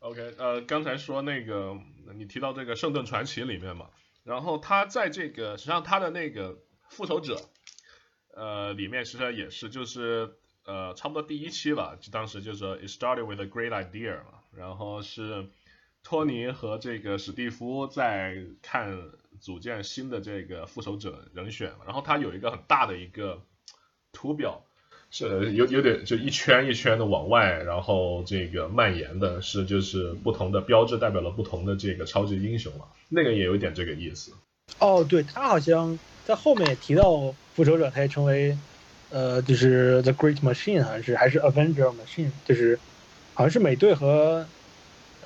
[0.00, 1.78] OK，呃，刚才说那个
[2.14, 3.86] 你提到这个《圣盾传奇》里面嘛，
[4.24, 6.58] 然后他在这个实际上他的那个
[6.88, 7.40] 复仇者，
[8.36, 10.30] 呃，里面其实也是就是
[10.64, 15.46] 呃差不多第一期吧，就当时就是 It started with a great idea 嘛，然后是
[16.02, 19.10] 托尼和这个史蒂夫在看
[19.40, 23.40] 组建新的这个复仇者人选，然后他有一个很大的一个
[24.12, 24.62] 图表，
[25.10, 34.32] 是有有点就一圈一圈的往外，然后这个蔓延的，是就是不同的标志代表了不同的这个超级英雄嘛，那个也有点这个意思。
[34.78, 38.56] 哦，对他好像在后面也提到复仇者，他也成为
[39.10, 42.78] 呃，就是 The Great Machine 还是还是 Avenger Machine，就是
[43.34, 44.46] 好像是美队和。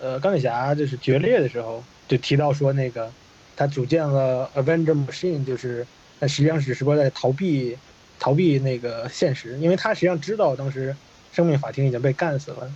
[0.01, 3.11] 呃，钢铁侠就是决裂的时候，就提到说那个
[3.57, 5.85] 他组建了 Avenger Machine，就是
[6.21, 7.77] 那实际上只是说在逃避
[8.17, 10.95] 逃避那个现实，因为他实际上知道当时
[11.33, 12.73] 生命法庭已经被干死了，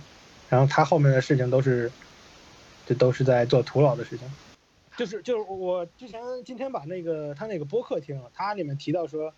[0.49, 1.89] 然后他后面的事情都是
[2.85, 4.27] 这都是在做徒劳的事情。
[4.97, 9.33] 就是就是我之前今天把那个他那个播客听了，他里面提到说，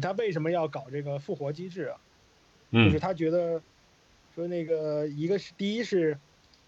[0.00, 2.00] 他为什么要搞这个复活机制啊？
[2.70, 3.60] 嗯，就是他觉得
[4.34, 6.18] 说那个一个是第一是。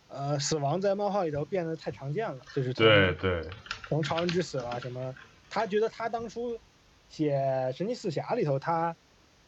[0.09, 3.45] 呃，死亡在漫画里头变得太常见了，就是对对，
[3.89, 5.13] 从超人之死啊什么，
[5.51, 6.57] 他觉得他当初
[7.09, 7.37] 写
[7.75, 8.95] 神奇四侠里头，他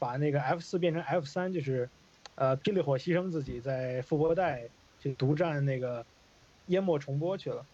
[0.01, 1.89] 把那个 F 四变成 F 三，就是
[2.35, 4.65] 呃霹雳火牺牲自己在复活带
[5.01, 6.05] 去独占那个
[6.67, 7.65] 淹没重播去了，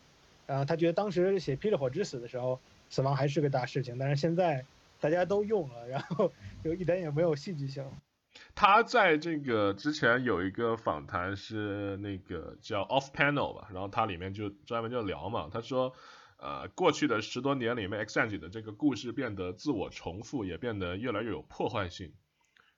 [0.47, 4.65] 然后他觉得当时写霹雳火之死的时候，死亡还是个大事情，但是现在
[5.01, 6.33] 大家都用了，然后
[6.63, 7.85] 就一点也没有戏剧性。
[8.55, 15.95] 他在这个之前有一个访谈是那个叫 Off Panel 吧，然后他里面就专门就聊嘛，他说，
[16.39, 22.13] 呃，过去的十多年里面，X 战警的这个故事变得自我重复，也变得越来越有破坏性。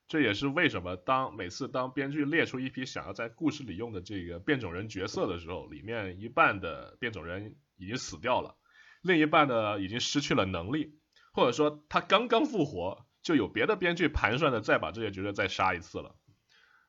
[0.07, 8.55] 这也是为什么当每次当编剧列出一批想要在故事里用的这个变种人角色的时候，里面一半的变种人已经死掉了，
[9.01, 10.99] 另一半呢已经失去了能力，
[11.33, 13.05] 或者说他刚刚复活。
[13.23, 16.15] 就有别的编剧盘算的再把这些角色再杀一次了，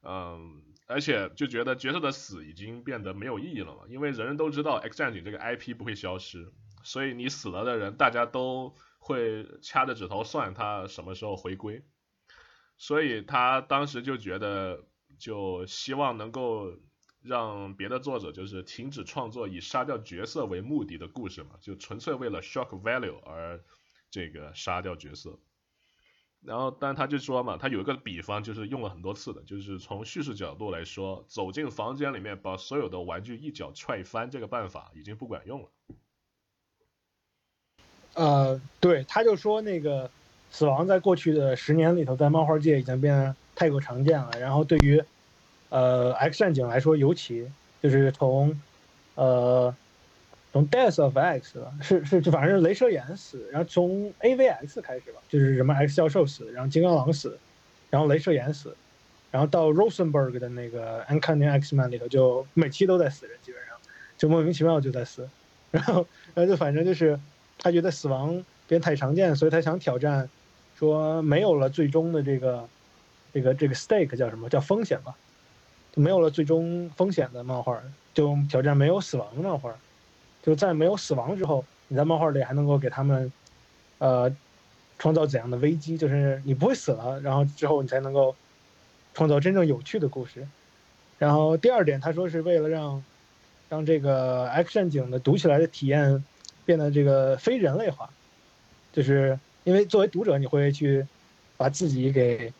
[0.02, 6.52] 嗯，而且就觉得角色的死已经变得没有意义了嘛，因为人人都知道 X 战警这个 IP 不会消失，
[6.84, 11.82] 所以你死了的人，大家都会掐着指头算他什么时候回归，
[12.78, 14.84] 所以他当时就觉得，
[15.18, 16.72] 就希望能够
[17.20, 23.62] 让别的作者就是停止创作以杀掉角色为目的的故事嘛，就纯粹为了 shock value 而
[24.10, 25.38] 这个杀掉角色。
[26.40, 35.68] 然后，但他就说嘛，他有一个比方，就是用了很多次的，就是从叙事角度来说，走进房间里面把所有的玩具一脚踹翻，这个办法已经不管用了。
[38.14, 40.08] 呃，对，他就说那个
[40.50, 44.30] 死亡在过去的十年里头，在漫画界已经变得太过常见了。
[44.40, 45.02] 然后对于
[45.68, 47.50] 呃 X 战警来说，尤其
[47.82, 48.60] 就是从
[49.14, 49.74] 呃。
[50.50, 57.38] 从 Death of X，是是就反正是镭射眼死，然后从 AVX 开始吧，就是什么 X 教授死，然后金刚狼死，
[57.90, 58.74] 然后镭射眼死，
[59.30, 63.76] 然后到 Rosenberg 的那个 Uncanny X Man 里头，就每期都在死人，基本上
[64.16, 65.28] 就莫名其妙就在死，
[65.70, 67.20] 然后然后就反正就是
[67.58, 70.30] 他觉得死亡变太常见，所以他想挑战，
[70.78, 72.68] 说没有了最终的这个
[73.32, 75.16] 这个这个 stake 叫什么叫风险吧，
[75.92, 77.82] 就没有了最终风险的漫画，
[78.14, 79.74] 就挑战没有死亡的漫画。
[80.40, 83.30] 就在没有死亡之后，你在漫画里还能够给他们，
[83.98, 84.32] 呃，
[84.98, 85.98] 创造怎样的危机？
[85.98, 88.34] 就是你不会死了，然后之后你才能够
[89.14, 90.46] 创造真正有趣的故事。
[91.18, 93.04] 然后第二点，他说是为了让
[93.68, 96.24] 让这个 X 战警的读起来的体验
[96.64, 98.08] 变得这个非人类化，
[98.92, 101.06] 就是因为作为读者，你会去
[101.58, 102.50] 把自己给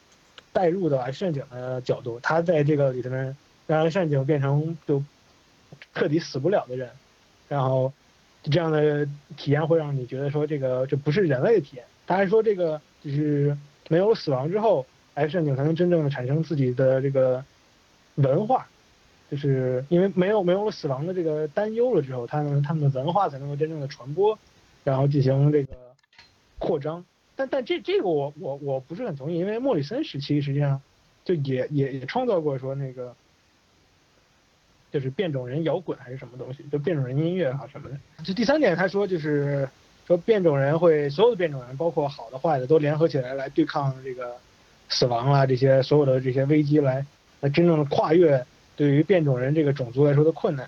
[0.52, 3.34] 带入到 X 战警的角度，他在这个里头呢，
[3.66, 5.02] 让 X 战警变成就
[5.94, 6.90] 彻底死不了的人。
[7.48, 7.90] 然后，
[8.42, 11.84] 这样的体验会让你觉得说这个这不是人类的体验。
[12.06, 13.56] 他还说这个就是
[13.88, 14.84] 没有死亡之后
[15.14, 17.42] ，X 战警才能真正的产生自己的这个
[18.16, 18.68] 文化，
[19.30, 24.38] 就是因为没有没有了死亡的这个担忧了之后，他们他们的文化才能够真正的传播，
[24.84, 25.72] 然后进行这个
[26.58, 27.04] 扩张。
[27.36, 30.80] 但但这这个我我我不是很同意，因为莫里森时期实际上
[31.24, 33.14] 就也也也创造过说那个。
[34.90, 36.64] 就是变种人摇滚还是什么东西？
[36.72, 38.24] 就变种人音乐啊什么的。
[38.24, 39.68] 就第三点，他说就是
[40.06, 44.34] 说变种人会所有的变种人，包括好的坏的，都联合起来来对抗这个
[44.88, 47.04] 死亡啊这些所有的这些危机，来
[47.40, 48.42] 来真正的跨越
[48.76, 50.66] 对于变种人这个种族来说的困难。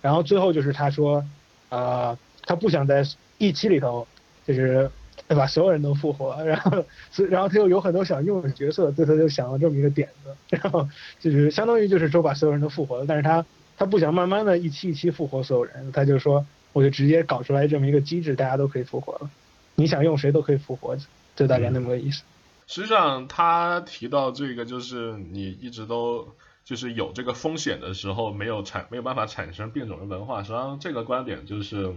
[0.00, 1.22] 然后最后就是他说，
[1.68, 3.04] 啊，他不想在
[3.36, 4.08] 一期里头
[4.46, 4.90] 就是
[5.34, 10.88] 把所有人都复活，然后所然后他又有很多想用的角色，所以他就想了这么一个点子，然后
[11.20, 13.44] 就是相当于就是说把所有人都复活了，但是他。
[13.80, 19.30] 他不想慢慢的一期一期复活所有人，他就说，我就直接搞出来这么一个机制，大家都可以复活了，
[19.76, 20.96] 你想用谁都可以复活，
[21.36, 22.24] 就大概那么个意思。
[22.66, 26.26] 实际上他提到这个，就是你一直都
[26.64, 30.42] 就是有这个风险的时候，没有产没有办法产生变种的文化。
[30.42, 31.94] 实际上这个观点就是，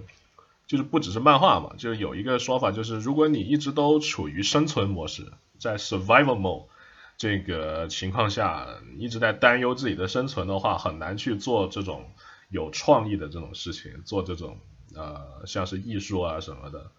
[0.68, 6.66] 就是不只是漫画嘛，就是有一个说法，就是如果你一直都处于生存模式，在 survival mode
[7.18, 12.10] 这个情况下，一直在担忧自己的生存的话，很难去做这种
[12.50, 14.58] 有创意的这种事情，做这种
[14.96, 16.92] 呃像是艺术啊什么的。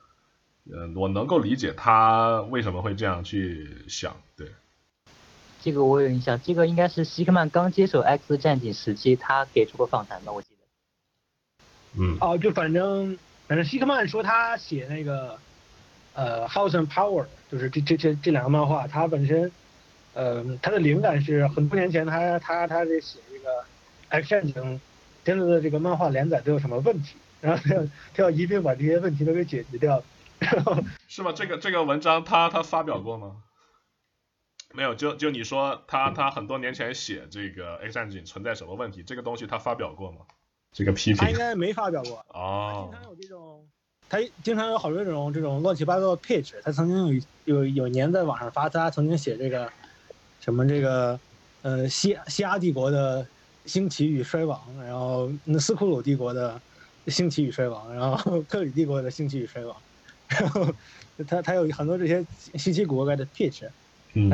[0.71, 4.53] 嗯，我能够理解他为什么会这样去想，对。
[5.61, 12.01] 这个我有印象，这个应该是希克曼刚接手 X 战警时期，他给出过访谈的，我记得。
[12.01, 12.17] 嗯。
[12.21, 15.39] 哦，就反正反正希克曼说他写那个
[16.15, 19.53] 呃《House and Power》，就是这这这这两个漫画，他本身
[20.15, 23.65] 呃他的灵感是很多年前他他他在写这个
[24.09, 24.81] X 战警
[25.25, 27.85] 真的的这个漫画连载都有什么问题，然后他要
[28.15, 30.03] 他要一并把这些问题都给解决掉。
[31.07, 31.33] 是吗？
[31.33, 33.37] 这个这个文章他他发表过吗？
[34.75, 40.21] 没有，就就你说他他很多年前写这个 X 战警存在什么问题，这个东西他发表过吗？
[40.73, 42.25] 这个批评他应该没发表过。
[42.29, 42.89] 哦。
[42.91, 43.67] 经常有这种，
[44.09, 46.55] 他经常有好多这种这种乱七八糟的 pitch。
[46.63, 49.71] 他曾经有有有年在网上发，他曾经写这个
[50.41, 51.19] 什么这个
[51.63, 53.27] 呃西西亚帝国的
[53.67, 56.61] 兴起与衰亡，然后那斯库鲁帝国的
[57.09, 59.77] 兴起与衰亡，然后 克里帝国的兴起与衰亡，
[60.29, 60.67] 然后
[61.29, 63.69] 他他有很多这些稀奇古怪的 pitch。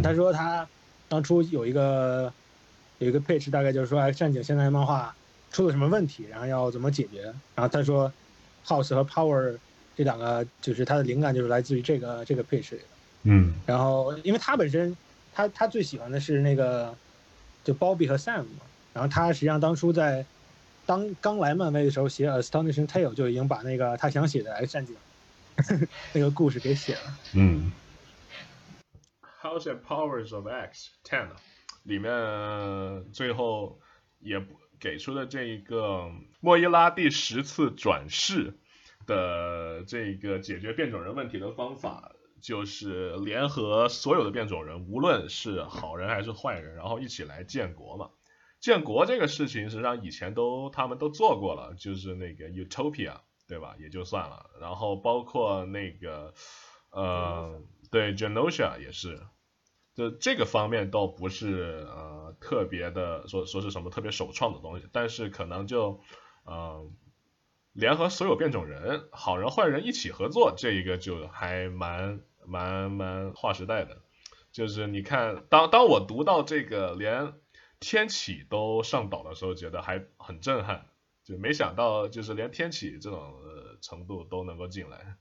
[0.03, 0.67] 他说他
[1.09, 2.33] 当初有一个
[2.99, 5.15] 有一个 pitch，大概就是说，战警现在漫画
[5.51, 7.23] 出了什么问题，然后要怎么解决。
[7.55, 8.13] 然后他说
[8.67, 9.59] ，House 和 Power
[9.97, 12.77] 这两个就是他的灵感就是来自于这个这个 pitch。
[13.23, 13.55] 嗯。
[13.67, 14.97] 然后因为他本身
[15.35, 16.95] 他他最喜欢的是那个
[17.65, 18.61] 就 Bobby 和 Sam 嘛。
[18.93, 20.25] 然后他实际上当初在
[20.87, 24.97] 当刚来漫威的时候写 Astonishing Tale 就已经把那个他想写的 X 战警
[26.13, 27.19] 那个故事给写了。
[27.35, 27.73] 嗯。
[29.41, 31.29] House and Powers of X Ten
[31.85, 32.11] 里面
[33.13, 33.79] 最后
[34.21, 34.39] 也
[34.81, 36.11] 给出的这一个
[36.41, 38.59] 莫伊拉第十次转世
[39.07, 48.11] 的这个解决变种人问题的方法，就是联合所有的变种人，无论是好人还是坏人，然后一起来建国嘛。
[48.61, 53.77] 建国这个事情实际上以前都他们都做过了，就是那个 Utopia 对吧？
[53.79, 54.51] 也就算了。
[54.61, 56.35] 然后包括那个
[56.91, 57.63] 呃。
[57.91, 59.19] 对，Genosha 也是，
[59.99, 66.01] 就这个方面倒不是呃特别的说说是什么特别首创的东西，但是可能就
[66.45, 66.89] 呃
[67.73, 73.99] 联合所有变种人，好人坏人一起合作，这一个就还蛮蛮蛮划时代的。
[74.53, 77.33] 就是你看，当当我读到这个连
[77.81, 80.87] 天启都上岛的时候，觉得还很震撼，
[81.25, 83.35] 就没想到就是连天启这种
[83.81, 85.17] 程度都能够进来。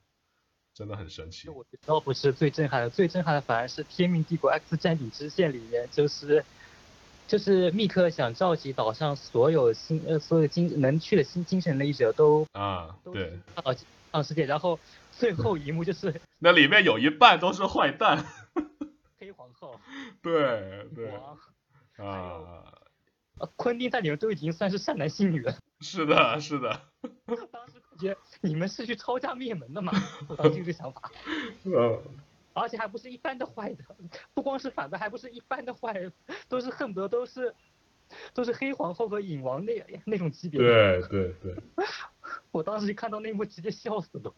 [0.77, 1.49] 真的很神奇。
[1.49, 6.45] 我觉得不是最震撼的，最震撼的反而是《天命帝国 X 战警支线》里面，就是
[7.27, 13.75] 就是密克想召集岛上所有新呃所有精能去的新精神力者都啊对到
[14.11, 14.79] 到世界，然后
[15.11, 18.23] 最后一幕就是 那里面有一半都是坏蛋，
[19.17, 19.79] 黑皇后
[20.21, 21.09] 对对
[21.97, 22.71] 啊，
[23.55, 25.57] 昆汀在里面都已经算是善男信女了。
[25.81, 26.81] 是的，是的。
[27.51, 29.91] 当时感觉你们是去抄家灭门的吗？
[30.29, 31.11] 我当时这个想法。
[31.65, 32.01] 嗯。
[32.53, 33.83] 而且还不是一般的坏的，
[34.33, 36.11] 不光是反派，还不是一般的坏人，
[36.49, 37.53] 都是恨不得都是
[38.33, 40.59] 都是黑皇后和影王那那种级别。
[40.59, 41.55] 对对对。
[42.49, 44.33] 我当时看到那幕直接笑死了。